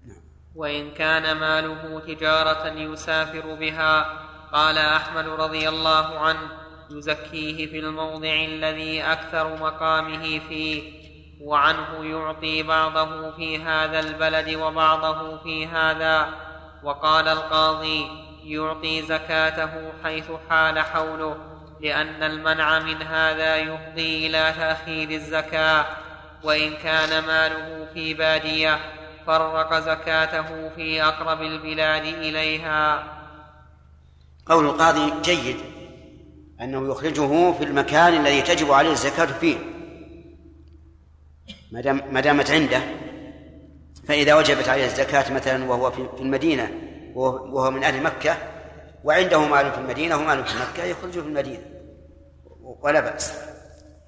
[0.06, 0.22] نعم.
[0.56, 4.22] وإن كان ماله تجارة يسافر بها
[4.54, 11.02] قال أحمد رضي الله عنه يزكيه في الموضع الذي أكثر مقامه فيه
[11.42, 16.30] وعنه يعطي بعضه في هذا البلد وبعضه في هذا.
[16.84, 18.08] وقال القاضي
[18.44, 21.38] يعطي زكاته حيث حال حوله
[21.82, 25.86] لأن المنع من هذا يفضي إلى تأخير الزكاة.
[26.44, 28.80] وإن كان ماله في بادية
[29.28, 33.04] فرق زكاته في أقرب البلاد إليها.
[34.46, 35.58] قول القاضي جيد
[36.62, 39.58] أنه يخرجه في المكان الذي تجب عليه الزكاة فيه.
[42.12, 42.82] ما دامت عنده
[44.08, 46.72] فإذا وجبت عليه الزكاة مثلا وهو في المدينة
[47.16, 48.38] وهو من أهل مكة
[49.04, 51.64] وعنده مال في المدينة ومال في مكة يخرجه في المدينة.
[52.82, 53.34] ولا بأس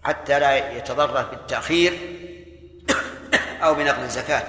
[0.03, 1.93] حتى لا يتضرر بالتأخير
[3.63, 4.43] أو بنقل الزكاة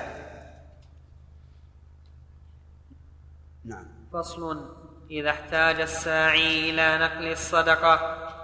[3.64, 3.86] نعم.
[4.12, 4.74] فصل.
[5.10, 7.94] إذا احتاج الساعي إلى نقل الصدقة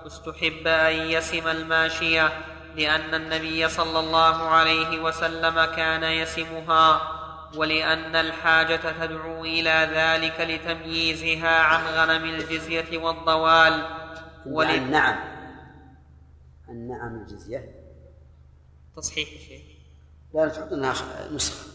[0.06, 2.28] استحب أن يسم الماشية
[2.76, 7.00] لأن النبي صلى الله عليه وسلم كان يسمها
[7.56, 13.86] ولأن الحاجة تدعو إلى ذلك لتمييزها عن غنم الجزية والضوال.
[14.46, 14.66] ول...
[14.66, 15.18] النعم
[16.68, 17.74] النعم الجزية.
[18.96, 19.69] تصحيح شيء
[20.34, 20.94] لا تحط لنا
[21.32, 21.70] نسخة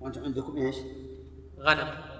[0.00, 0.76] وأنتم عندكم إيش؟
[1.58, 2.17] غنم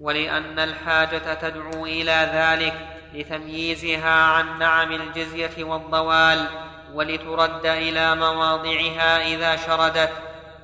[0.00, 2.74] ولأن الحاجة تدعو إلى ذلك
[3.14, 6.46] لتمييزها عن نعم الجزية والضوال
[6.94, 10.12] ولترد إلى مواضعها إذا شردت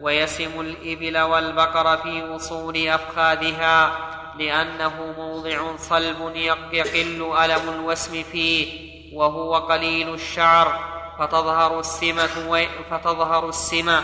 [0.01, 3.93] ويسم الإبل والبقر في أصول أفخاذها
[4.39, 6.37] لأنه موضع صلب
[6.72, 10.80] يقل ألم الوسم فيه وهو قليل الشعر
[11.18, 14.03] فتظهر السمة فتظهر السمة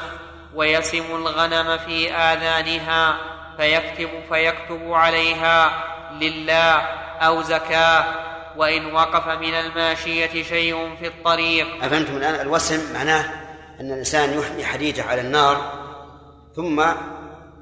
[0.55, 3.32] ويسم الغنم في آذانها.
[3.63, 5.85] فيكتب فيكتب عليها
[6.21, 6.73] لله
[7.21, 8.05] أو زكاة
[8.57, 11.85] وإن وقف من الماشية شيء في الطريق.
[11.85, 13.25] أفهمتم الآن الوسم معناه
[13.81, 15.73] أن الإنسان يحمي حديدة على النار
[16.57, 16.85] ثم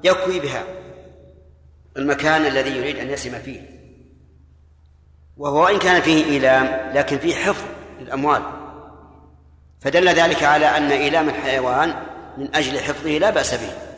[0.03, 0.63] يكوي بها
[1.97, 3.61] المكان الذي يريد أن يسم فيه.
[5.37, 7.65] وهو إن كان فيه إيلام لكن فيه حفظ
[7.99, 8.41] للأموال.
[9.81, 11.95] فدل ذلك على أن إيلام الحيوان
[12.37, 13.90] من أجل حفظه لا بأس به.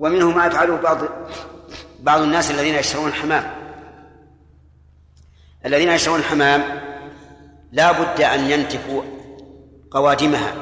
[0.00, 0.98] ومنه ما يفعله بعض
[2.00, 3.50] بعض الناس الذين يشترون الحمام.
[5.66, 6.62] الذين يشترون الحمام
[7.72, 9.02] لا بد أن ينتفوا
[9.90, 10.52] قوادمها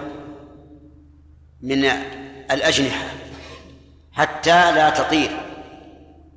[1.63, 1.85] من
[2.51, 3.07] الأجنحة
[4.13, 5.31] حتى لا تطير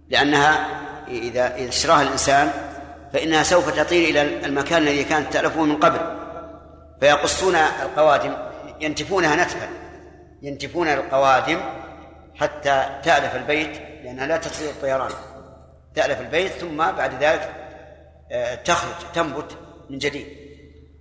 [0.09, 0.67] لأنها
[1.07, 2.51] إذا اشتراها الإنسان
[3.13, 5.99] فإنها سوف تطير إلى المكان الذي كانت تألفه من قبل.
[6.99, 8.33] فيقصون القوادم
[8.81, 9.69] ينتفونها نتفا
[10.41, 11.59] ينتفون القوادم
[12.35, 15.11] حتى تألف البيت لأنها لا تستطيع الطيران.
[15.95, 17.55] تألف البيت ثم بعد ذلك
[18.31, 19.57] آه، تخرج تنبت
[19.89, 20.27] من جديد.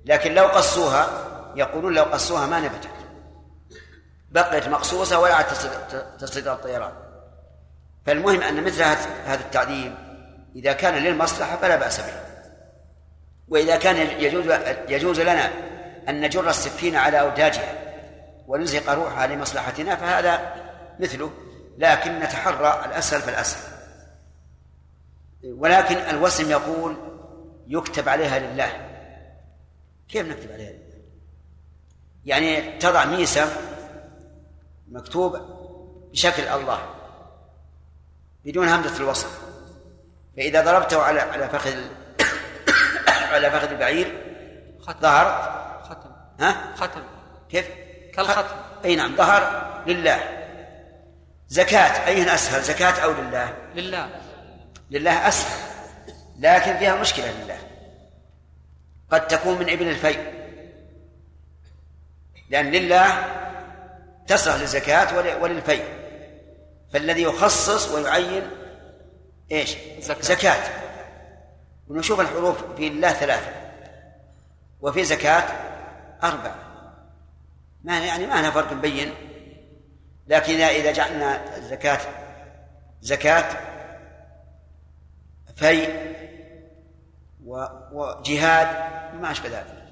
[0.04, 1.08] لكن لو قصوها
[1.56, 2.88] يقولون لو قصوها ما نبتت.
[4.30, 5.46] بقيت مقصوصة ولا عاد
[6.18, 6.92] تستطيع الطيران.
[8.06, 9.94] فالمهم أن مثل هذا التعذيب
[10.56, 12.12] إذا كان للمصلحة فلا بأس به.
[13.48, 14.44] وإذا كان يجوز
[14.88, 15.50] يجوز لنا
[16.08, 17.74] أن نجر السكين على أوداجها
[18.46, 20.54] ونزهق روحها لمصلحتنا فهذا
[21.00, 21.30] مثله
[21.78, 23.70] لكن نتحرى الأسهل فالأسهل.
[25.44, 26.96] ولكن الوسم يقول
[27.66, 28.90] يكتب عليها لله.
[30.08, 31.00] كيف نكتب عليها لله؟
[32.24, 33.48] يعني تضع ميسة
[34.88, 35.36] مكتوب
[36.12, 36.80] بشكل الله
[38.44, 39.28] بدون همزة الوصل
[40.36, 41.76] فإذا ضربته على على فخذ
[43.32, 44.30] على فخذ البعير
[45.00, 45.50] ظهر.
[45.82, 46.10] ختم.
[46.40, 47.02] ها؟ ختم.
[47.48, 47.68] كيف؟
[48.14, 48.56] كالختم.
[48.84, 50.39] أي نعم ظهر لله.
[51.50, 52.06] زكاة.
[52.06, 54.10] أيهن أسهل زكاة أو لله؟ لله.
[54.90, 55.70] لله أسهل
[56.38, 57.58] لكن فيها مشكلة لله.
[59.10, 60.32] قد تكون من ابن الفيء.
[62.50, 63.24] لأن لله
[64.26, 65.84] تصلح للزكاة وللفيء.
[66.92, 68.50] فالذي يخصص ويعين
[69.52, 70.62] إيش؟ زكاة, زكاة.
[71.88, 73.52] ونشوف الحروف في الله ثلاثة.
[74.80, 75.44] وفي زكاة
[76.22, 76.56] أربعة.
[77.84, 79.14] ما يعني ما لها فرق مبين
[80.30, 81.98] لكن إذا جعلنا الزكاة
[83.00, 83.56] زكاة
[85.56, 85.88] في
[87.92, 88.66] وجهاد
[89.20, 89.84] ما أشبه ذلك.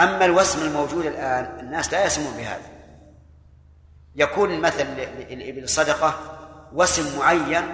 [0.00, 2.70] أما الوسم الموجود الآن الناس لا يسمون بهذا.
[4.16, 4.86] يكون المثل
[5.30, 6.14] للإبل صدقة
[6.72, 7.64] وسم معين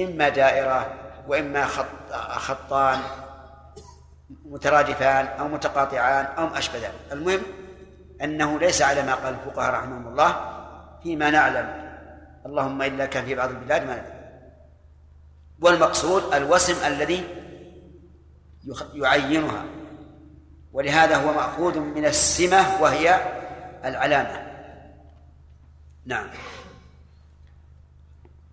[0.00, 0.94] إما دائرة
[1.26, 3.00] وإما خط خطان
[4.44, 6.94] مترادفان أو متقاطعان أو ما أشبه ذلك.
[7.12, 7.42] المهم
[8.22, 10.58] أنه ليس على ما قال الفقهاء رحمهم الله
[11.02, 11.88] فيما نعلم.
[12.46, 14.18] اللهم إلا كان في بعض البلاد ما نعلم
[15.60, 17.24] والمقصود الوسم الذي
[18.94, 19.64] يعينها.
[20.72, 23.20] ولهذا هو مأخوذ من السمة وهي
[23.84, 24.48] العلامة.
[26.06, 26.28] نعم.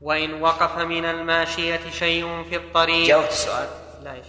[0.02, 3.68] وإن وقف من الماشية شيء في الطريق جاوبت السؤال.
[4.04, 4.22] لا نعم.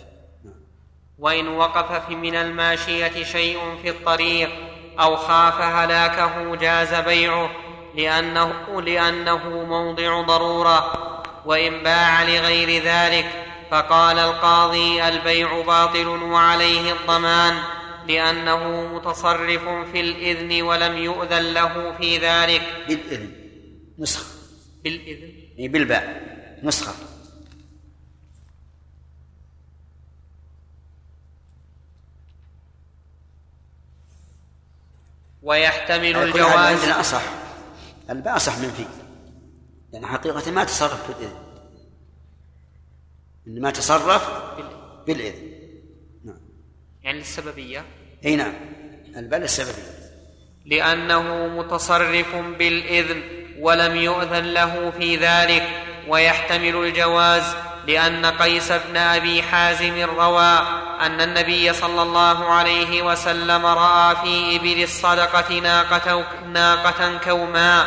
[1.19, 7.51] وإن وقف من الماشية شيء في الطريق أو خاف هلاكه جاز بيعه
[7.95, 10.93] لأنه, لأنه موضع ضرورة
[11.47, 13.27] وإن باع لغير ذلك
[13.71, 17.55] فقال القاضي البيع باطل وعليه الضمان
[18.09, 22.63] لأنه متصرف في الإذن ولم يؤذن له في ذلك.
[22.89, 23.31] بالإذن
[23.99, 24.27] نسخة.
[24.85, 25.73] بالإذن.
[25.73, 26.23] بالباء
[26.63, 26.93] نسخة.
[35.47, 36.81] ويحتمل الجواز.
[36.81, 37.23] عندنا أصح.
[38.11, 38.87] الباء أصح من فيه
[39.93, 41.37] لأن حقيقة ما تصرف بالإذن.
[43.47, 44.31] إنما تصرف
[45.07, 45.53] بالإذن.
[46.25, 46.41] نعم.
[47.03, 47.85] يعني السببية؟
[48.25, 48.55] أي نعم.
[49.17, 49.97] الباء السببية.
[50.67, 53.23] لأنه متصرف بالإذن
[53.59, 55.69] ولم يؤذن له في ذلك
[56.09, 57.55] ويحتمل الجواز
[57.87, 64.83] لأن قيس بن أبي حازم روى أن النبي صلى الله عليه وسلم رأى في إبل
[64.83, 67.87] الصدقة ناقة, ناقة كوماء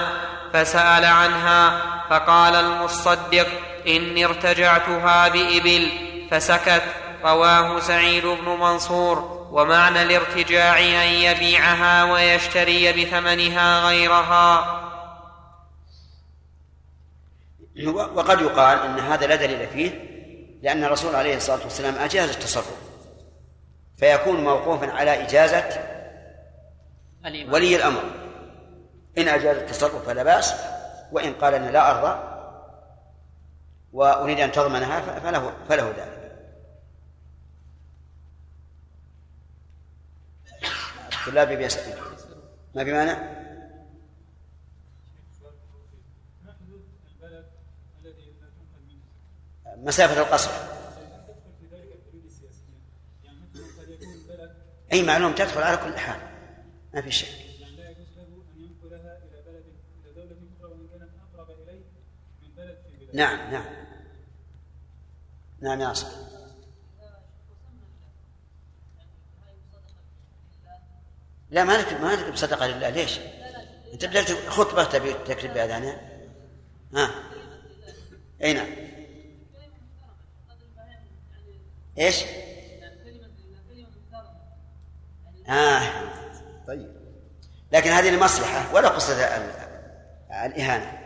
[0.53, 3.47] فسأل عنها فقال المصدق
[3.87, 5.91] إني ارتجعتها بإبل
[6.31, 6.83] فسكت
[7.23, 14.75] رواه سعيد بن منصور ومعنى الارتجاع أن يبيعها ويشتري بثمنها غيرها.
[17.85, 20.09] وقد يقال إن هذا لا دليل فيه
[20.63, 22.88] لأن الرسول عليه الصلاة والسلام أجاز التصرف.
[23.99, 25.69] فيكون موقوفا على إجازة
[27.25, 28.03] ولي الأمر.
[29.17, 30.53] إن أجاز التصرف فلا بأس
[31.11, 32.29] وإن قال أنا لا أرضى
[33.93, 36.19] وأريد أن تضمنها فله فله ذلك.
[41.13, 41.97] الطلاب بيسأل
[42.75, 43.39] ما في مانع؟
[49.77, 50.51] مسافة القصر.
[54.93, 56.19] أي معلوم تدخل على كل حال.
[56.93, 57.27] ما في شك.
[63.13, 63.65] نعم نعم.
[65.61, 66.07] نعم يا أصل
[71.51, 72.89] لا ما نكتب ما نكتب صدقة لله.
[72.89, 73.19] ليش؟
[73.93, 76.01] أنت بدأت خطبة تبي تكتب بأذانها
[76.93, 77.11] ها؟
[78.43, 78.67] أي نعم.
[81.97, 82.23] إيش؟
[85.49, 85.81] آه
[86.67, 86.91] طيب.
[87.71, 89.69] لكن هذه لمصلحة ولا قصة ال-
[90.45, 90.99] الإهانة.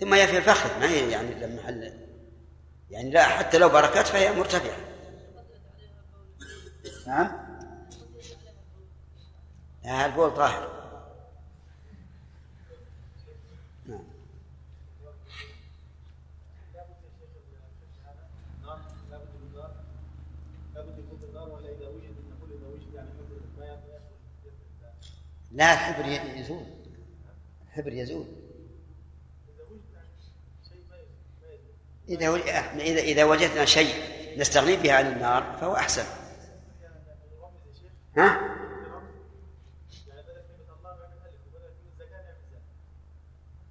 [0.00, 1.92] ثم هي في الفخر ما هي يعني لما محل
[2.90, 4.76] يعني لا حتى لو بركات فهي مرتفعة.
[7.06, 7.46] نعم.
[9.84, 10.76] لا البول طاهر
[13.86, 14.00] نعم
[18.64, 18.78] نعم
[19.10, 19.70] لابد من النار
[20.74, 24.00] لابد يكون في النار ولا اذا وجد نقول اذا وجد يعني حفر ما يخرج
[25.56, 26.06] لا الحبر
[26.38, 26.66] يزول.
[27.66, 28.26] الحبر يزول.
[32.08, 32.34] إذا
[32.76, 33.94] إذا إذا وجدنا شيء
[34.38, 36.04] نستغني به عن النار فهو أحسن.
[38.16, 38.56] ها؟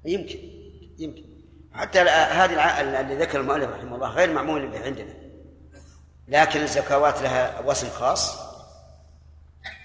[0.05, 0.39] يمكن
[0.97, 1.25] يمكن.
[1.73, 5.13] حتى هذه اللي ذكر المؤلف رحمه الله غير معمول به عندنا.
[6.27, 8.37] لكن الزكوات لها وزن خاص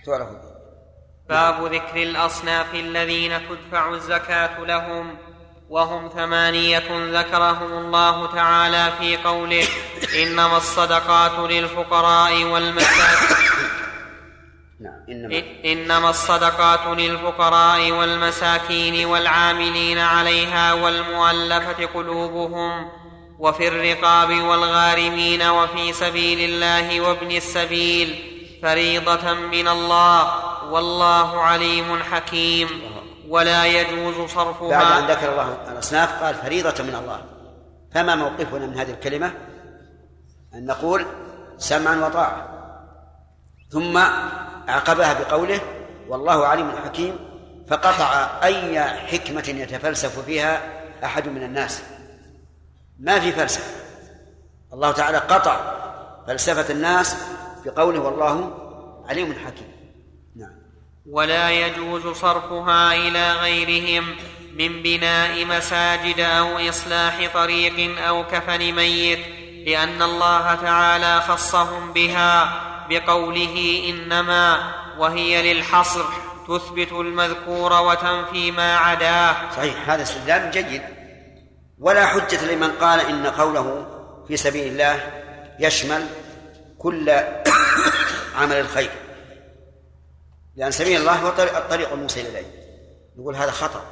[0.04, 0.49] تعرف به.
[1.30, 5.16] باب ذكر الأصناف الذين تدفع الزكاة لهم
[5.68, 6.88] وهم ثمانية
[7.20, 9.66] ذكرهم الله تعالى في قوله
[10.22, 13.36] إنما الصدقات للفقراء والمساكين.
[14.80, 22.90] نعم إنما إنما الصدقات للفقراء والمساكين والعاملين عليها والمؤلفة قلوبهم
[23.38, 28.08] وفي الرقاب والغارمين وفي سبيل الله وابن السبيل
[28.62, 30.49] فريضة من الله.
[30.72, 32.68] والله عليم حكيم.
[33.28, 37.22] ولا يجوز بعد أن صرفها ذكر الله الأصناف قال فريضة من الله.
[37.94, 39.32] فما موقفنا من هذه الكلمة؟
[40.54, 41.06] أن نقول
[41.58, 42.48] سمعا وطاعة.
[43.70, 43.98] ثم
[44.68, 45.60] عقبها بقوله
[46.08, 47.18] والله عليم حكيم
[47.68, 50.62] فقطع أي حكمة يتفلسف فيها
[51.04, 51.82] أحد من الناس.
[52.98, 53.80] ما في فلسفة.
[54.72, 55.56] الله تعالى قطع
[56.26, 57.16] فلسفة الناس
[57.64, 58.54] بقوله والله
[59.08, 59.79] عليم حكيم.
[61.06, 64.16] ولا يجوز صرفها إلى غيرهم
[64.56, 69.20] من بناء مساجد أو إصلاح طريق أو كفن ميت
[69.66, 72.60] لأن الله تعالى خصهم بها
[72.90, 76.04] بقوله إنما وهي للحصر
[76.48, 79.36] تثبت المذكور وتنفي ما عداه.
[79.56, 80.82] صحيح هذا استدلال جيد.
[81.78, 83.86] ولا حجة لمن قال إن قوله
[84.28, 85.00] في سبيل الله
[85.60, 86.06] يشمل
[86.78, 87.10] كل
[88.40, 88.90] عمل الخير.
[90.56, 92.46] لأن سبيل الله هو طريق- الطريق الموصل إليه
[93.18, 93.82] نقول هذا خطأ.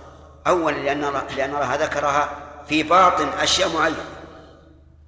[0.47, 2.30] أولا لأن الله لأن الله ذكرها
[2.68, 4.05] في باطن أشياء معينة.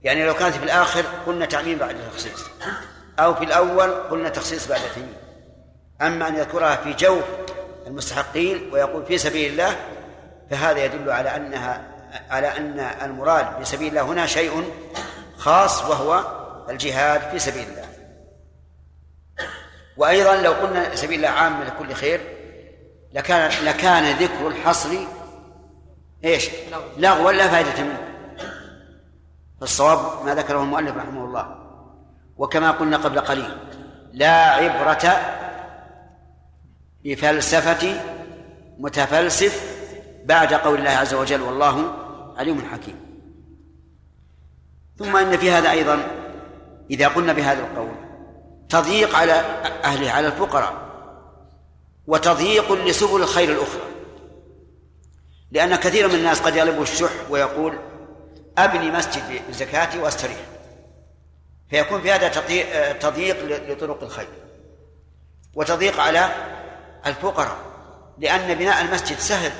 [0.03, 2.45] يعني لو كانت في الآخر قلنا تعميم بعد تخصيص
[3.19, 5.15] أو في الأول قلنا تخصيص بعد تمييز
[6.03, 7.25] أما أن يذكرها في جوف
[7.87, 9.77] المستحقين ويقول في سبيل الله
[10.51, 11.91] فهذا يدل على أنها
[12.31, 14.73] على أن المراد بسبيل الله هنا شيء
[15.39, 16.25] خاص وهو
[16.71, 17.80] الجهاد في سبيل الله.
[20.01, 22.21] وأيضا لو قلنا سبيل الله عام لكل خير
[23.13, 24.89] لكان لكان ذكر الحصر
[26.25, 26.51] إيش؟
[26.97, 28.01] لغوا لا فائدة منه.
[29.61, 31.57] فالصواب ما ذكره المؤلف رحمه الله.
[32.37, 33.57] وكما قلنا قبل قليل
[34.13, 35.21] لا عبرة
[37.05, 38.01] بفلسفة
[38.79, 39.81] متفلسف
[40.25, 41.95] بعد قول الله عز وجل والله
[42.37, 42.97] عليم حكيم.
[44.99, 45.99] ثم إن في هذا أيضا
[46.91, 47.90] إذا قلنا بهذا القول
[48.71, 49.33] تضييق على
[49.85, 50.75] أهله على الفقراء
[52.07, 53.83] وتضييق لسبل الخير الأخرى.
[55.51, 57.79] لأن كثيرا من الناس قد يغلبه الشح ويقول
[58.59, 60.39] أبني مسجد بزكاتي وأستريح.
[61.71, 62.29] فيكون في هذا
[62.93, 64.29] تضييق لطرق الخير
[65.55, 66.29] وتضييق على
[67.07, 67.57] الفقراء
[68.19, 69.53] لأن بناء المسجد سهل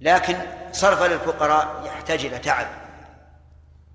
[0.00, 0.36] لكن
[0.72, 2.66] صرف للفقراء يحتاج إلى تعب.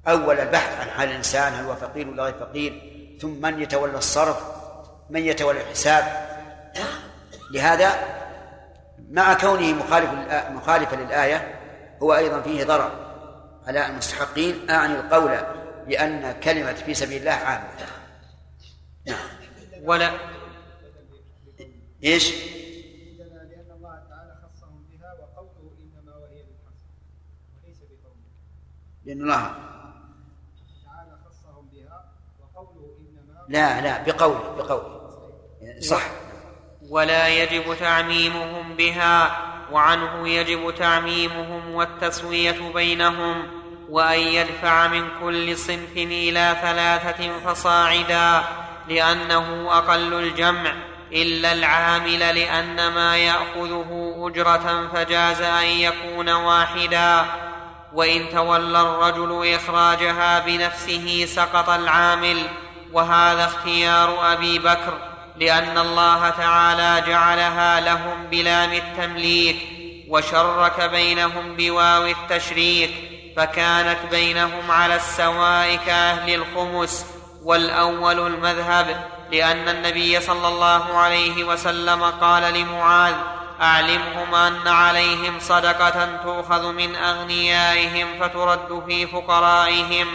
[0.07, 4.43] أول البحث عن حال الإنسان هل هو فقير ولا غير فقير ثم من يتولى الصرف؟
[5.09, 6.29] من يتولى الحساب؟
[7.51, 8.19] لهذا
[9.09, 10.09] مع كونه مخالف
[10.51, 11.59] مخالفا للآية
[12.01, 12.91] هو أيضا فيه ضرر
[13.67, 14.69] على المستحقين.
[14.69, 15.37] أعني القول
[15.87, 17.69] بأن كلمة في سبيل الله عامة.
[19.05, 19.17] نعم.
[19.83, 20.11] ولا
[22.03, 22.33] إيش؟
[23.17, 26.85] لأن الله تعالى خصهم بها وقوله إنما وهي بالحصر
[27.55, 28.25] وليس بقوله
[29.05, 29.43] لأن الله
[30.85, 34.99] تعالى خصهم بها وقوله إنما لا لا بقوله بقوله.
[35.89, 36.01] صح.
[36.89, 39.38] ولا يجب تعميمهم بها
[39.71, 43.43] وعنه يجب تعميمهم والتسوية بينهم
[43.89, 48.43] وأن يدفع من كل صنف إلى ثلاثة فصاعدا
[48.88, 50.73] لأنه أقل الجمع
[51.11, 57.26] إلا العامل لأن ما يأخذه أجرة فجاز أن يكون واحدا.
[57.93, 62.38] وإن تولى الرجل إخراجها بنفسه سقط العامل
[62.94, 64.94] وهذا اختيار أبي بكر
[65.38, 69.57] لأن الله تعالى جعلها لهم بلام التمليك
[70.10, 72.91] وشرك بينهم بواو التشريك
[73.38, 77.06] فكانت بينهم على السواء كأهل الخمس
[77.44, 83.14] والأول المذهب لأن النبي صلى الله عليه وسلم قال لمعاذ
[83.61, 90.07] أعلمهم أن عليهم صدقة تؤخذ من أغنيائهم فترد في فقرائهم.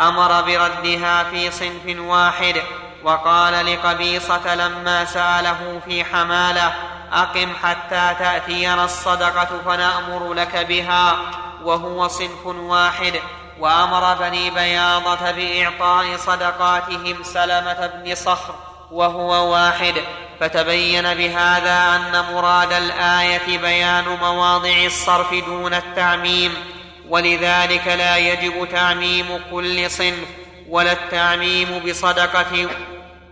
[0.00, 2.62] أمر بردها في صنف واحد
[3.04, 6.72] وقال لقبيصة لما سأله في حمالة
[7.12, 11.16] أقم حتى تاتينا الصدقة فنأمر لك بها
[11.64, 13.12] وهو صنف واحد.
[13.60, 18.54] وأمر بني بياضة بإعطاء صدقاتهم سلمة بن صخر
[18.90, 19.94] وهو واحد.
[20.40, 26.75] فتبين بهذا أن مراد الآية بيان مواضع الصرف دون التعميم.
[27.08, 30.28] ولذلك لا يجب تعميم كل صنف
[30.68, 32.68] ولا التعميم بصدقة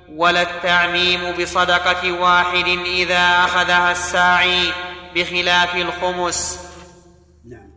[0.08, 4.72] ولا التعميم بصدقة واحد إذا أخذها الساعي
[5.14, 6.60] بخلاف الخمس.
[7.44, 7.70] نعم.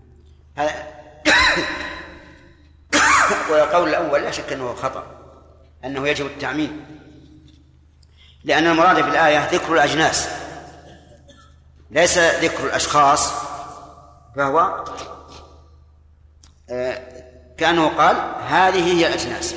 [3.49, 5.03] والقول الأول لا شك أنه خطأ
[5.85, 6.85] أنه يجب التعميم
[8.43, 10.29] لأن المراد بالآية ذكر الأجناس
[11.91, 13.33] ليس ذكر الأشخاص
[14.35, 14.85] فهو
[17.57, 18.15] كأنه قال
[18.47, 19.55] هذه هي الأجناس.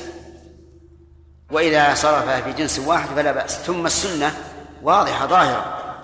[1.51, 3.59] وإذا صرفها في جنس واحد فلا بأس.
[3.59, 4.35] ثم السنة
[4.83, 5.95] واضحة ظاهرة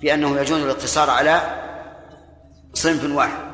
[0.00, 1.60] في أنه يجوز الاقتصار على
[2.74, 3.44] صنف واحد.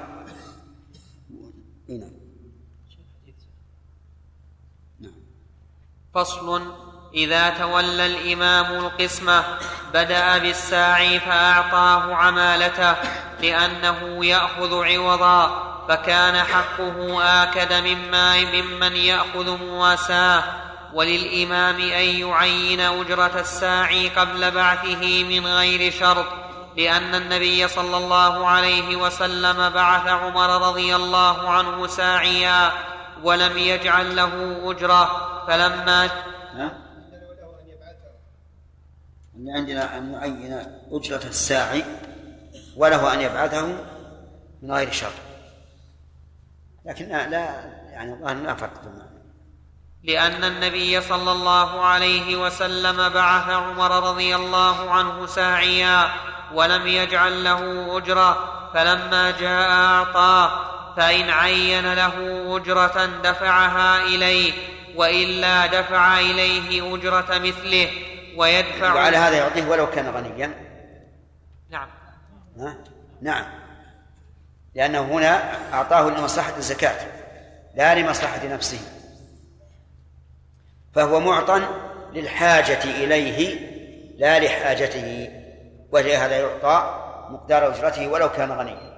[6.15, 6.75] فصل.
[7.15, 9.45] إذا تولى الإمام القسمه
[9.95, 12.97] بدأ بالساعي فأعطاه عمالته
[13.43, 15.70] لأنه يأخذ عوضا.
[15.91, 20.45] فكان حقه آكد مما ممن يأخذ مواساه
[20.95, 26.27] وللإمام أن يعين أجرة الساعي قبل بعثه من غير شرط
[26.77, 32.73] لأن النبي صلى الله عليه وسلم بعث عمر رضي الله عنه ساعيا
[33.23, 36.05] ولم يجعل له أجرة فلما
[39.37, 40.63] أن عندنا أن نعين
[40.93, 41.85] أجرة الساعي
[42.77, 43.67] وله أن يبعثه
[44.63, 45.30] من غير شر
[46.85, 47.27] لكن لا,
[47.93, 48.83] يعني الظاهر لا فرق
[50.05, 56.09] لأن النبي صلى الله عليه وسلم بعث عمر رضي الله عنه ساعيا
[56.55, 62.15] ولم يجعل له أجرة فلما جاء أعطاه فإن عين له
[62.57, 64.53] أجرة دفعها إليه
[64.97, 67.91] وإلا دفع إليه أجرة مثله
[68.37, 70.55] ويدفع وعلى هذا يعطيه ولو كان غنيا.
[71.71, 71.89] نعم.
[72.59, 72.77] ها؟
[73.23, 73.60] نعم.
[74.75, 77.07] لأنه هنا أعطاه لمصلحة الزكاة
[77.75, 78.79] لا لمصلحة نفسه.
[80.95, 81.63] فهو معطى
[82.13, 83.71] للحاجة إليه
[84.19, 85.29] لا لحاجته
[85.93, 88.91] ولهذا يعطى مقدار أجرته ولو كان غنيا.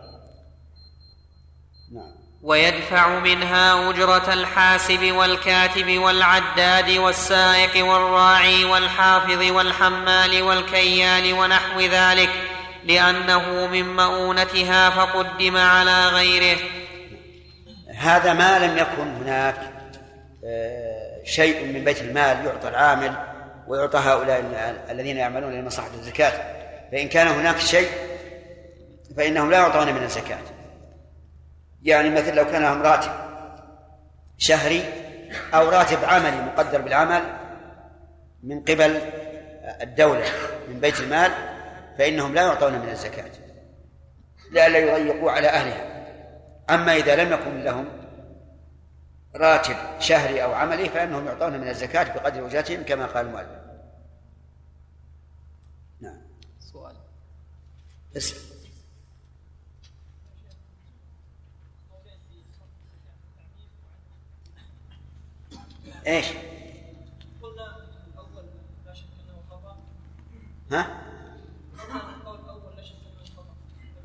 [1.92, 2.12] نعم.
[2.42, 12.51] ويدفع منها أجرة الحاسب والكاتب والعداد والسائق والراعي والحافظ والحمال والكيال ونحو ذلك.
[12.84, 16.58] لأنه من مؤونتها فقدم على غيره.
[17.96, 19.56] هذا ما لم يكن هناك
[20.44, 23.12] آه، شيء من بيت المال يعطى العامل
[23.68, 24.44] ويعطى هؤلاء
[24.90, 26.32] الذين يعملون لمصلحة الزكاة.
[26.92, 27.88] فإن كان هناك شيء
[29.16, 30.38] فإنهم لا يعطون من الزكاة.
[31.82, 33.10] يعني مثل لو كان لهم راتب
[34.38, 34.84] شهري
[35.54, 37.22] أو راتب عملي مقدر بالعمل
[38.42, 39.00] من قبل
[39.82, 40.24] الدولة
[40.68, 41.30] من بيت المال
[41.98, 43.30] فإنهم لا يعطون من الزكاة
[44.50, 45.92] لئلا يضيقوا على أهلها.
[46.70, 47.88] أما إذا لم يكن لهم
[49.34, 53.62] راتب شهري أو عملي فإنهم يعطون من الزكاة بقدر أجرتهم كما قال المؤلف.
[56.00, 56.22] نعم.
[56.60, 56.96] سؤال.
[58.16, 58.52] اسم
[66.06, 66.26] إيش؟
[67.42, 68.44] قلنا الأول
[68.86, 69.76] لا شك أنه خطأ.
[70.70, 71.02] ها؟
[72.16, 73.54] القول الأول لا شك انه خطا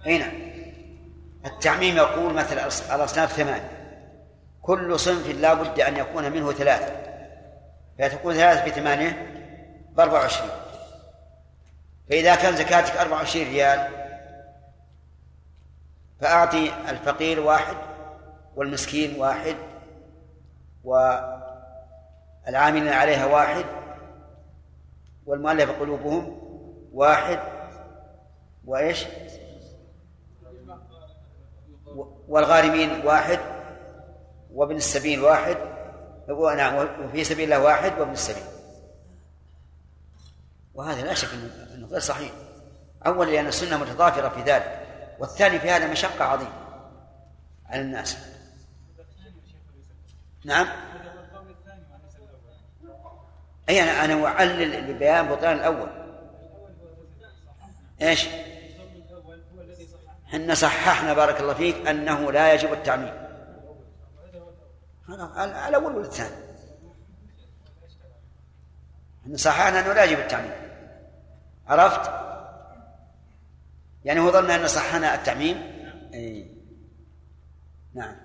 [0.07, 0.31] أي نعم.
[1.45, 2.53] التعميم يقول مثل
[2.95, 3.61] الأصناف ثمان.
[4.61, 6.93] كل صنف لا بد أن يكون منه ثلاثة.
[7.99, 9.33] فتكون ثلاثة في ثمانية
[9.91, 10.51] باربع وعشرين.
[12.09, 13.87] فإذا كان زكاتك أربع وعشرين ريال
[16.21, 17.77] فأعطي الفقير واحد
[18.55, 19.55] والمسكين واحد
[20.83, 21.19] و
[22.47, 23.65] العاملين عليها واحد
[25.25, 26.41] والمؤلف قلوبهم
[26.93, 27.39] واحد
[28.65, 29.05] وإيش؟
[32.27, 33.39] والغارمين واحد
[34.53, 35.57] وابن السبيل واحد
[36.57, 38.43] نعم وفي سبيل الله واحد وابن السبيل.
[40.73, 41.27] وهذا لا شك
[41.75, 42.31] إنه غير صحيح.
[43.05, 44.87] أولا لأن السنة متضافرة في ذلك
[45.19, 46.53] والثاني في هذا مشقة عظيمة
[47.65, 48.17] على الناس.
[50.45, 50.67] نعم.
[53.69, 55.89] أي أنا أنا أعلل لبيان بطلان الأول.
[58.01, 58.27] إيش؟
[60.27, 63.13] إحنا صححنا بارك الله فيك أنه لا يجب التعميم.
[65.09, 66.35] هذا الأول والثاني.
[69.23, 70.51] إحنا صححنا أنه لا يجب التعميم.
[71.67, 72.11] عرفت؟
[74.05, 75.57] يعني هو ظن أن صححنا التعميم؟
[76.13, 76.57] اي
[77.93, 78.15] نعم.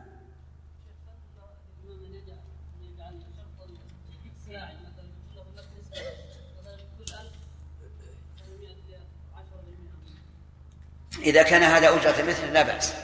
[11.22, 12.94] إذا كان هذا أجرة مثل لا بأس.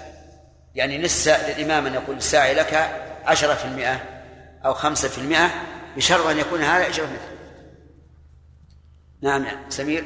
[0.74, 2.74] يعني للس للإمام أن يقول الساعي لك
[3.24, 4.00] عشرة في المئة
[4.64, 5.50] أو خمسة في المئة
[5.96, 7.38] بشرط أن يكون هذا أجرة مثل
[9.20, 10.04] نعم نعم سمير.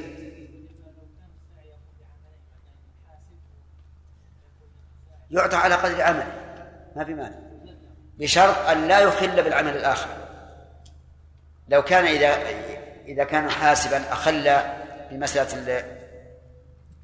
[5.30, 6.32] يعطى على قدر عمله.
[6.96, 7.38] ما في مانع.
[8.18, 10.08] بشرط أن لا يخل بالعمل الآخر.
[11.68, 12.36] لو كان إذا
[13.06, 14.60] إذا كان حاسبا أخل
[15.10, 15.82] بمسألة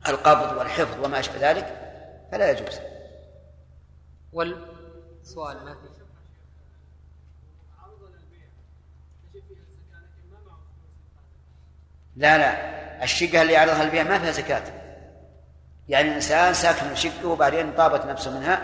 [0.08, 1.66] القبض والحفظ وما أشبه ذلك
[2.32, 2.78] فلا يجوز.
[4.32, 5.88] والسؤال ما في.
[12.16, 12.78] لا لا.
[13.04, 14.62] الشقة اللي يعرضها البيع ما فيها زكاة.
[15.88, 18.62] يعني الإنسان ساكن شقة وبعدين طابت نفسه منها.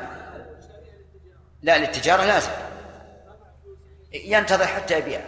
[1.63, 2.51] لا للتجارة لازم.
[4.13, 5.21] ينتظر حتى يبيع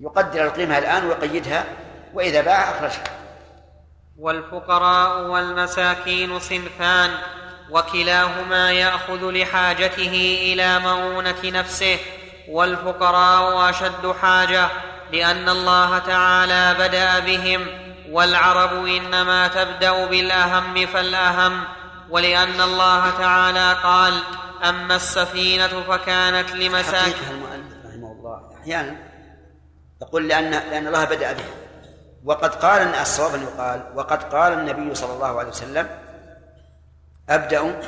[0.00, 1.64] يقدر القيمة الآن ويقيدها
[2.14, 3.19] وإذا باع أخرجها.
[4.20, 7.10] والفقراء والمساكين صنفان
[7.70, 11.98] وكلاهما يأخذ لحاجته إلى مؤونة نفسه
[12.48, 14.68] والفقراء أشد حاجة
[15.12, 17.66] لأن الله تعالى بدأ بهم
[18.10, 21.60] والعرب إنما تبدأ بالأهم فالأهم
[22.10, 24.22] ولأن الله تعالى قال
[24.64, 28.96] أما السفينة فكانت لمساكين المؤلف رحمه الله أحيانا
[30.02, 31.69] يقول لأن لأن الله بدأ بهم.
[32.24, 35.88] وقد قال الصواب أن يقال وقد قال النبي صلى الله عليه وسلم
[37.28, 37.80] أبدأ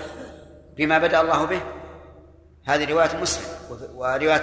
[0.77, 1.61] بما بدأ الله به.
[2.67, 3.45] هذه رواية مسلم
[3.95, 4.43] ورواية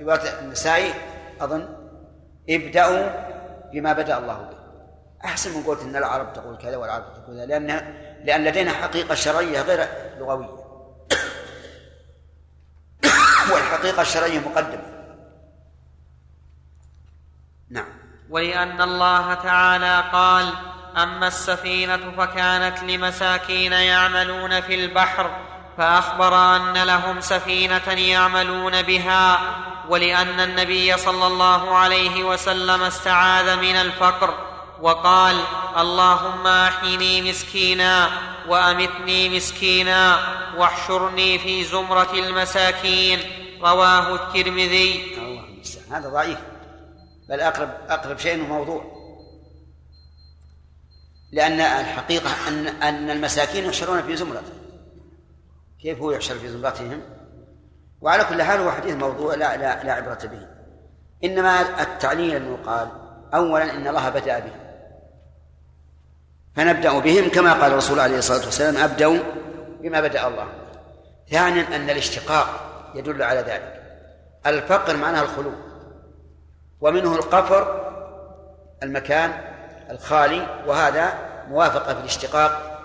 [0.00, 0.94] رواية النسائي
[1.40, 1.68] أظن
[2.50, 3.10] ابدأوا
[3.72, 4.58] بما بدأ الله به.
[5.24, 7.66] أحسن من قلت أن العرب تقول كذا والعرب تقول كذا لأن
[8.24, 9.88] لأن لدينا حقيقة شرعية غير
[10.18, 10.58] لغوية.
[13.52, 14.98] والحقيقة الشرعية مقدمة.
[17.70, 17.97] نعم.
[18.30, 20.52] ولأن الله تعالى قال
[20.96, 25.30] أما السفينة فكانت لمساكين يعملون في البحر
[25.78, 29.38] فأخبر أن لهم سفينة يعملون بها
[29.88, 34.34] ولأن النبي صلى الله عليه وسلم استعاذ من الفقر
[34.82, 35.40] وقال
[35.78, 38.10] اللهم أحيني مسكينا
[38.48, 40.18] وأمتني مسكينا
[40.56, 43.20] واحشرني في زمرة المساكين
[43.62, 45.16] رواه الترمذي.
[45.18, 45.44] الله
[45.90, 46.38] هذا ضعيف.
[47.28, 48.98] بل اقرب أقرب شيء موضوع.
[51.32, 54.52] لأن الحقيقة ان أن المساكين يحشرون في زمرته
[55.82, 57.02] كيف هو يحشر في زمرتهم؟
[58.00, 60.46] وعلى كل حال هو حديث موضوع لا لا لا عبرة به.
[61.24, 62.88] إنما التعليل انه قال
[63.34, 64.52] اولا إن الله بدأ به.
[66.56, 69.18] فنبدأ بهم كما قال الرسول عليه الصلاة والسلام ابدوا
[69.80, 70.48] بما بدأ الله
[71.30, 72.48] ثانيا أن الاشتقاق
[72.94, 73.82] يدل على ذلك.
[74.46, 75.67] الفقر معناه الخلو
[76.80, 77.88] ومنه القفر
[78.82, 79.30] المكان
[79.90, 81.12] الخالي وهذا
[81.48, 82.80] موافقة في الاشتقاق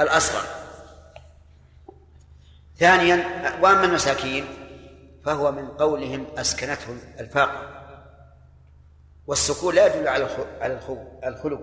[0.00, 0.42] الأصغر.
[2.78, 3.24] ثانيا
[3.62, 4.44] وأما المساكين
[5.24, 7.62] فهو من قولهم أسكنتهم الفاقة.
[9.26, 10.28] والسكون لا يدل على
[10.60, 10.78] على
[11.24, 11.60] الخلو.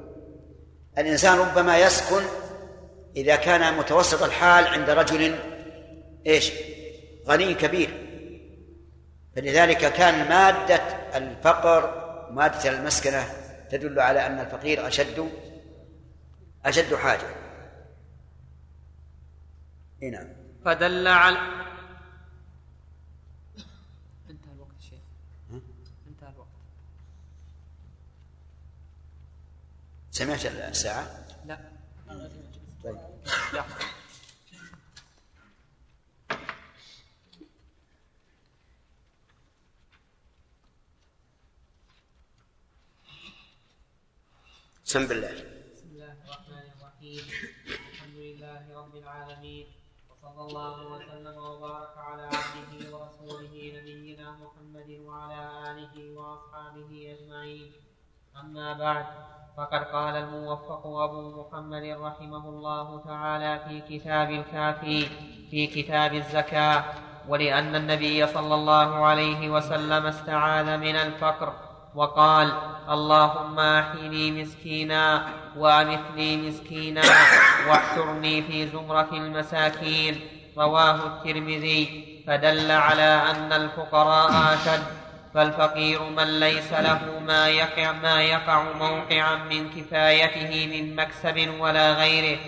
[0.98, 2.22] الإنسان ربما يسكن
[3.16, 5.36] إذا كان متوسط الحال عند رجل
[6.28, 6.52] إيش؟
[7.28, 8.05] غني كبير.
[9.36, 10.82] فلذلك كان مادة
[11.18, 13.24] الفقر مادة المسكنة
[13.72, 15.30] تدل على أن الفقير أشد
[16.66, 17.36] أشد حاجة.
[20.02, 20.28] نعم.
[20.66, 21.38] فدل على
[24.30, 24.99] انتهى الوقت شيخ.
[26.07, 26.48] انتهى الوقت.
[30.12, 31.60] سمعت الساعة؟ لا.
[32.84, 32.98] طيب.
[44.86, 45.34] سم بالله
[45.74, 46.14] بسم الله.
[46.26, 47.24] الرحمن الرحيم
[47.90, 49.66] الحمد لله رب العالمين
[50.10, 57.72] وصلى الله وسلم وبارك على عبده ورسوله نبينا محمد وعلى اله واصحابه اجمعين
[58.41, 59.06] اما بعد
[59.57, 64.99] فقد قال الموفق ابو محمد رحمه الله تعالى في كتاب الكافي
[65.49, 66.84] في كتاب الزكاه
[67.28, 71.64] ولان النبي صلى الله عليه وسلم استعاذ من الفقر
[71.95, 72.51] وقال
[72.89, 75.27] اللهم أحيني مسكينا
[75.57, 77.01] وامثني مسكينا
[77.67, 80.19] واحشرني في زمرة المساكين.
[80.57, 82.05] رواه الترمذي.
[82.27, 84.84] فدل على أن الفقراء أشد.
[85.34, 92.39] فالفقير من ليس له ما يقع ما يقع موقعا من كفايته من مكسب ولا غيره.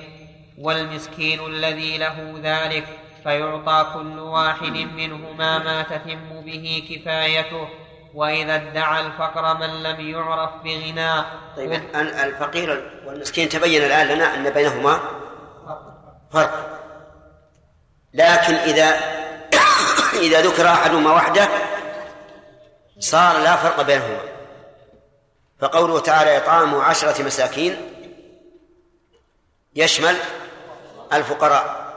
[0.57, 2.87] والمسكين الذي له ذلك
[3.23, 7.67] فيعطى كل واحد منهما ما تتم به كفايته.
[8.17, 11.23] وإذا ادعى الفقر من لم يعرف بغنى.
[11.57, 14.99] طيب الفقير والمسكين تبين الآن لنا أن بينهما
[16.33, 16.79] فرق.
[18.13, 18.99] لكن إذا
[20.25, 21.47] إذا ذكر أحدهما وحده
[22.99, 24.19] صار لا فرق بينهما.
[25.59, 27.77] فقوله تعالى إطعام عشرة مساكين
[29.75, 30.15] يشمل
[31.13, 31.87] الفقراء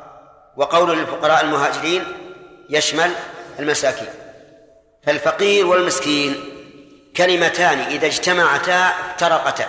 [0.56, 2.04] وقول للفقراء المهاجرين
[2.70, 3.10] يشمل
[3.58, 4.19] المساكين.
[5.06, 6.44] فالفقير والمسكين
[7.16, 9.66] كلمتان إذا اجتمعتا افترقتا.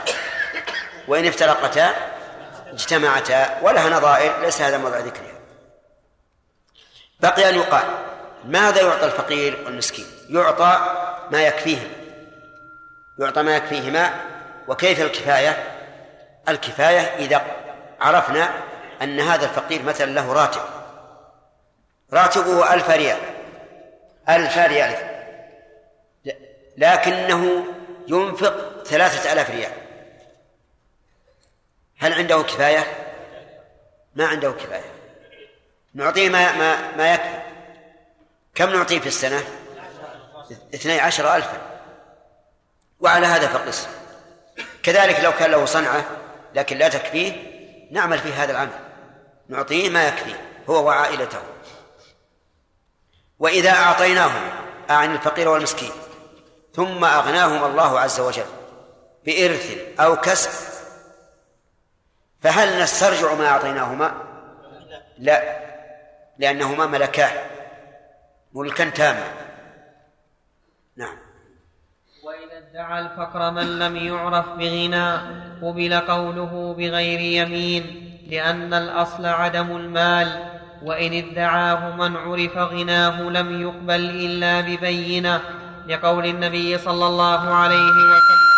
[1.08, 1.94] وإن افترقتا
[2.74, 3.60] اجتمعتا.
[3.62, 5.32] ولها نظائر ليس هذا موضع ذكرها
[7.20, 7.84] بقي أن يقال
[8.46, 10.96] ماذا يعطى الفقير والمسكين؟ يعطى
[11.32, 11.90] ما يكفيهم
[13.20, 14.14] يعطى ما يكفيهما.
[14.68, 15.64] وكيف الكفاية؟
[16.50, 17.42] الكفاية إذا
[18.02, 18.50] عرفنا
[19.02, 20.62] أن هذا الفقير مثلا له راتب.
[22.14, 23.18] راتبه ألف ريال.
[24.30, 25.21] ألف ريال.
[26.82, 27.66] لكنه
[28.08, 29.72] ينفق ثلاثة آلاف ريال.
[32.00, 32.86] هل عنده كفاية؟
[34.16, 34.92] ما عنده كفاية.
[35.94, 37.42] نعطيه ما, ما, ما يكفي.
[38.56, 39.44] كم نعطيه في السنة؟
[40.74, 41.62] اثني عشر ألفا.
[43.00, 43.88] وعلى هذا فقس.
[44.84, 46.06] كذلك لو كان له صنعة
[46.56, 47.34] لكن لا تكفيه
[47.92, 48.80] نعمل في هذا العمل.
[49.50, 51.42] نعطيه ما يكفيه هو وعائلته.
[53.40, 54.50] وإذا أعطيناهم
[54.90, 55.92] أعني الفقير والمسكين.
[56.74, 58.46] ثم أغناهم الله عز وجل
[59.26, 60.72] بإرث أو كسب.
[62.42, 64.12] فهل نسترجع ما أعطيناهما؟
[65.18, 65.62] لا
[66.38, 67.38] لأنهما ملكان
[68.54, 69.28] ملكا تاما.
[70.96, 71.18] نعم.
[72.24, 75.14] وإذا ادعى الفقر من لم يعرف بغنى
[75.62, 80.52] قبل قوله بغير يمين لأن الأصل عدم المال.
[80.84, 85.61] وإن ادعاه من عرف غناه لم يقبل إلا ببينة.
[85.88, 88.52] لقول النبي صلى الله عليه وسلم.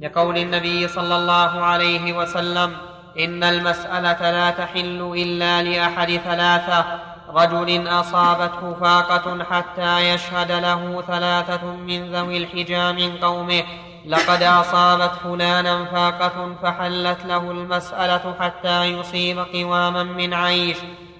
[0.00, 2.76] لقول النبي صلى الله عليه وسلم
[3.18, 6.84] إن المسألة لا تحل إلا لأحد ثلاثة.
[7.28, 13.62] رجل أصابته فاقة حتى يشهد له ثلاثة من ذوي الحجى من قومه.
[14.06, 20.76] لقد أصابت فلانا فاقة فحلت له المسألة حتى يصيب قواما من عيش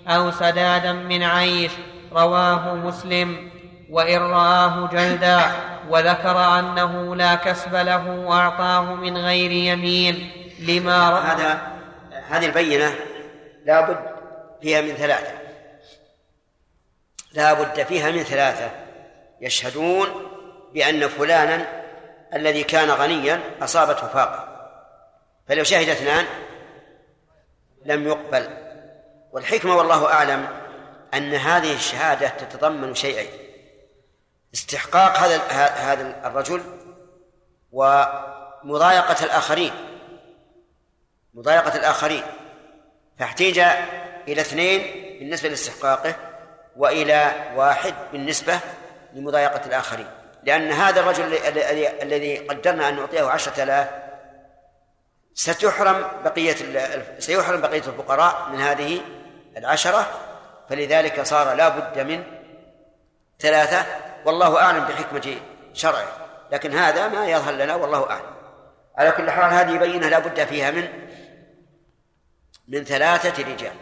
[0.09, 1.73] أو سدادا من عيش.
[2.13, 3.51] رواه مسلم
[3.91, 5.41] وإن رآه جلدا
[5.89, 10.31] وذكر أنه لا كسب له أعطاه من غير يمين
[10.61, 11.61] لما رأى هذا
[12.29, 12.95] هذه البينة
[13.65, 14.01] لا بد
[14.63, 15.33] فيها من ثلاثة.
[17.33, 18.71] لا بد فيها من ثلاثة.
[19.41, 20.09] يشهدون
[20.75, 21.67] بأن فلانا
[22.35, 24.49] الذي كان غنيا أصابته فاقة.
[25.49, 26.25] فلو شهد اثنان
[27.85, 28.49] لم يقبل.
[29.33, 30.60] والحكمة والله أعلم
[31.15, 33.31] أن هذه الشهادة تتضمن شيئين.
[34.55, 35.37] استحقاق هذا
[35.73, 36.63] هذا الرجل
[37.73, 39.73] ومضايقة الآخرين.
[41.35, 42.23] مضايقة الآخرين.
[43.19, 43.59] فاحتيج
[44.29, 44.81] إلى اثنين
[45.19, 46.15] بالنسبة لاستحقاقه
[46.77, 48.61] وإلى واحد بالنسبة
[49.15, 50.11] لمضايقة الآخرين.
[50.43, 51.35] لأن هذا الرجل
[52.03, 53.89] الذي قدرنا أن نعطيه عشرة آلاف
[55.35, 56.57] ستحرم بقية
[57.19, 59.01] سيحرم بقية الفقراء من هذه
[59.57, 60.07] العشرة
[60.71, 62.25] فلذلك صار لا بد من
[63.39, 63.87] ثلاثة
[64.25, 65.37] والله أعلم بحكمة
[65.73, 66.17] شرعه.
[66.53, 68.35] لكن هذا ما يظهر لنا والله أعلم.
[68.97, 70.89] على كل حال هذه بينة لا بد فيها من
[72.69, 73.73] من ثلاثة رجال.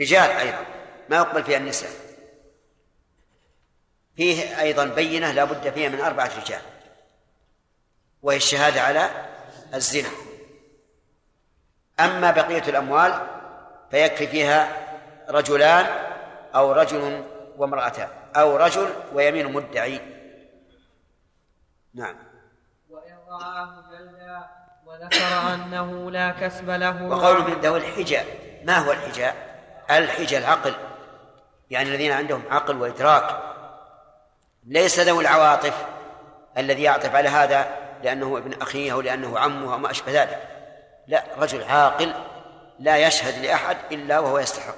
[0.00, 0.64] رجال أيضا
[1.08, 1.90] ما يقبل فيها النساء.
[4.16, 6.60] فيه أيضا بينة لا بد فيها من أربعة رجال.
[8.22, 9.10] وهي الشهادة على
[9.74, 10.08] الزنا.
[12.00, 13.26] أما بقية الأموال
[13.90, 14.68] فيكفي فيها
[15.28, 16.07] رجلان
[16.58, 17.24] أو رجل
[17.56, 20.00] وامرأتان أو رجل ويمين مدعي.
[21.94, 22.16] نعم.
[22.90, 24.46] وإن رآه جلدا
[24.86, 28.24] وذكر أنه لا كسب له وقول من ذوي الحجة
[28.64, 29.34] ما هو الحجة؟
[29.90, 30.74] الحجة العقل.
[31.70, 33.40] يعني الذين عندهم عقل وإدراك.
[34.66, 35.86] ليس ذوي العواطف
[36.58, 40.48] الذي يعطف على هذا لأنه ابن أخيه أو لأنه عمه أو ما أشبه ذلك.
[41.06, 42.14] لا رجل عاقل
[42.78, 44.74] لا يشهد لأحد إلا وهو يستحق.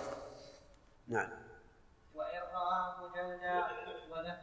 [1.08, 1.39] نعم.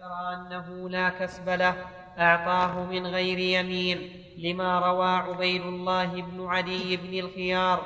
[0.07, 1.75] وذكر أنه لا كسب له
[2.19, 7.81] أعطاه من غير يمين لما روى عبيد الله بن علي بن الخيار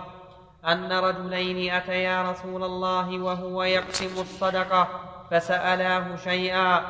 [0.68, 4.88] أن رجلين أتيا رسول الله وهو يقسم الصدقة
[5.31, 6.81] فسألاه شيئا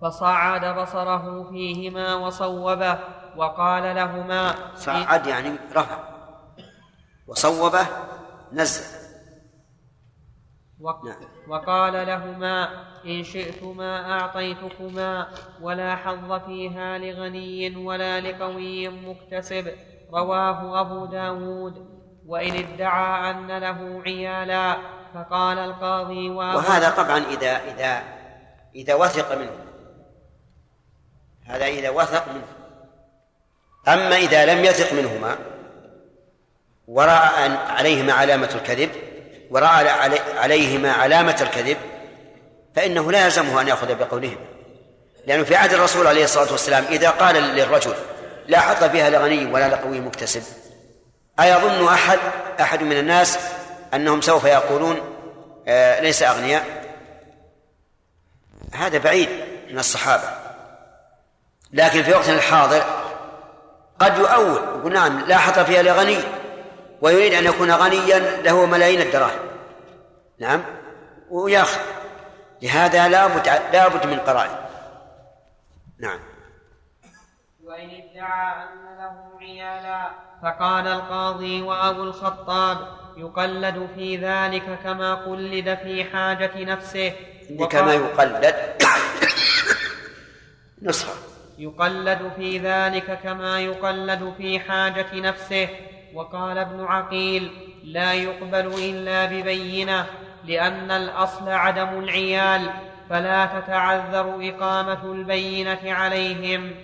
[0.00, 2.98] فصعد بصره فيهما وصوبه
[3.36, 5.98] وقال لهما صعد يعني رفع
[7.26, 7.86] وصوبه
[8.52, 9.03] نزل.
[10.84, 11.16] نعم.
[11.48, 15.28] وقال لهما إن شئتما أعطيتكما
[15.60, 19.72] ولا حظ فيها لغني ولا لقوي مكتسب.
[20.12, 21.94] رواه أبو داود.
[22.26, 24.76] وإن ادعى أن له عيالا
[25.14, 28.02] فقال القاضي وهذا طبعا إذا إذا
[28.74, 29.64] إذا وثق منه.
[31.44, 32.46] هذا إذا وثق منه.
[33.88, 35.36] أما إذا لم يثق منهما
[36.88, 38.90] ورأى عليهما علامة الكذب
[39.54, 39.90] ورأى
[40.38, 41.76] عليهما علامة الكذب
[42.76, 44.46] فإنه لا يلزمه أن يأخذ بقولهما
[45.26, 47.94] لأنه في عهد الرسول عليه الصلاة والسلام إذا قال للرجل
[48.48, 50.42] لا حظ فيها لغني ولا لقوي مكتسب
[51.40, 52.18] أيظن أحد
[52.60, 53.38] أحد من الناس
[53.94, 55.00] أنهم سوف يقولون
[55.68, 56.64] آه ليس أغنياء؟
[58.72, 59.28] هذا بعيد
[59.70, 60.28] من الصحابة
[61.72, 62.84] لكن في وقتنا الحاضر
[63.98, 66.18] قد يؤول يقول نعم لا حظ فيها لغني
[67.04, 69.38] ويريد أن يكون غنيا له ملايين الدراهم.
[70.38, 70.62] نعم؟
[71.30, 71.80] وياخذ
[72.62, 74.56] لهذا لا بد لا بد من قرائن.
[76.00, 76.18] نعم.
[77.64, 80.10] وإن ادعى أن له عيالا
[80.42, 82.78] فقال القاضي وأبو الخطاب
[83.16, 87.12] يقلد في ذلك كما قلد في حاجة نفسه.
[87.70, 88.54] كما يقلد.
[90.82, 91.12] نسخة.
[91.58, 95.68] يقلد في ذلك كما يقلد في حاجة نفسه.
[96.14, 97.50] وقال ابن عقيل
[97.84, 100.06] لا يقبل إلا ببينة
[100.44, 102.70] لأن الأصل عدم العيال
[103.10, 106.74] فلا تتعذر إقامة البينة عليهم.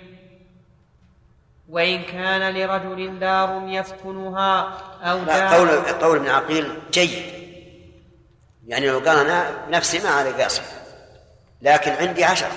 [1.68, 7.22] وإن كان لرجل دار يسكنها أو دار قول قول ابن عقيل جيد.
[8.66, 10.62] يعني لو قال أنا نفسي ما علي قاصر
[11.62, 12.52] لكن عندي عشرة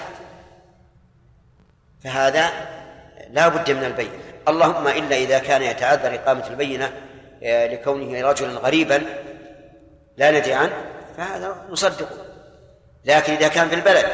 [2.04, 2.50] فهذا
[3.30, 4.33] لا بد من البينة.
[4.48, 6.92] اللهم إلا إذا كان يتعذر إقامة البينة
[7.44, 9.04] آه، لكونه رجلا غريبا
[10.18, 10.74] لا ندري عنه
[11.18, 12.16] فهذا نصدقه.
[13.06, 14.06] لكن إذا كان في البلد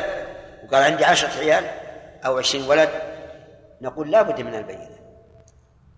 [0.63, 1.65] وقال عندي عشرة عيال
[2.25, 2.89] أو عشرين ولد
[3.81, 4.89] نقول لا بد من البينة.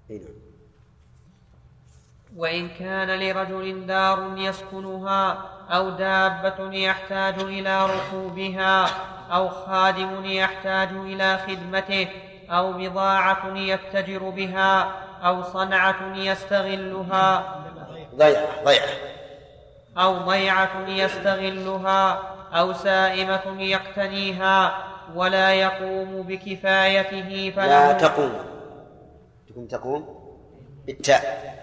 [0.09, 0.41] نعم.
[2.35, 8.85] وإن كان لرجل دار يسكنها أو دابة يحتاج إلى ركوبها
[9.31, 12.07] أو خادم يحتاج إلى خدمته
[12.51, 14.91] أو بضاعة يتجر بها
[15.23, 17.55] أو صنعة يستغلها.
[18.15, 18.87] ضيعة ضيعة.
[19.97, 22.21] أو ضيعة يستغلها
[22.53, 24.73] أو سائمة يقتنيها
[25.15, 27.67] ولا يقوم بكفايته فله.
[27.67, 28.33] لا تقوم.
[29.49, 30.21] تقوم تقوم.
[30.85, 31.60] بالتاء.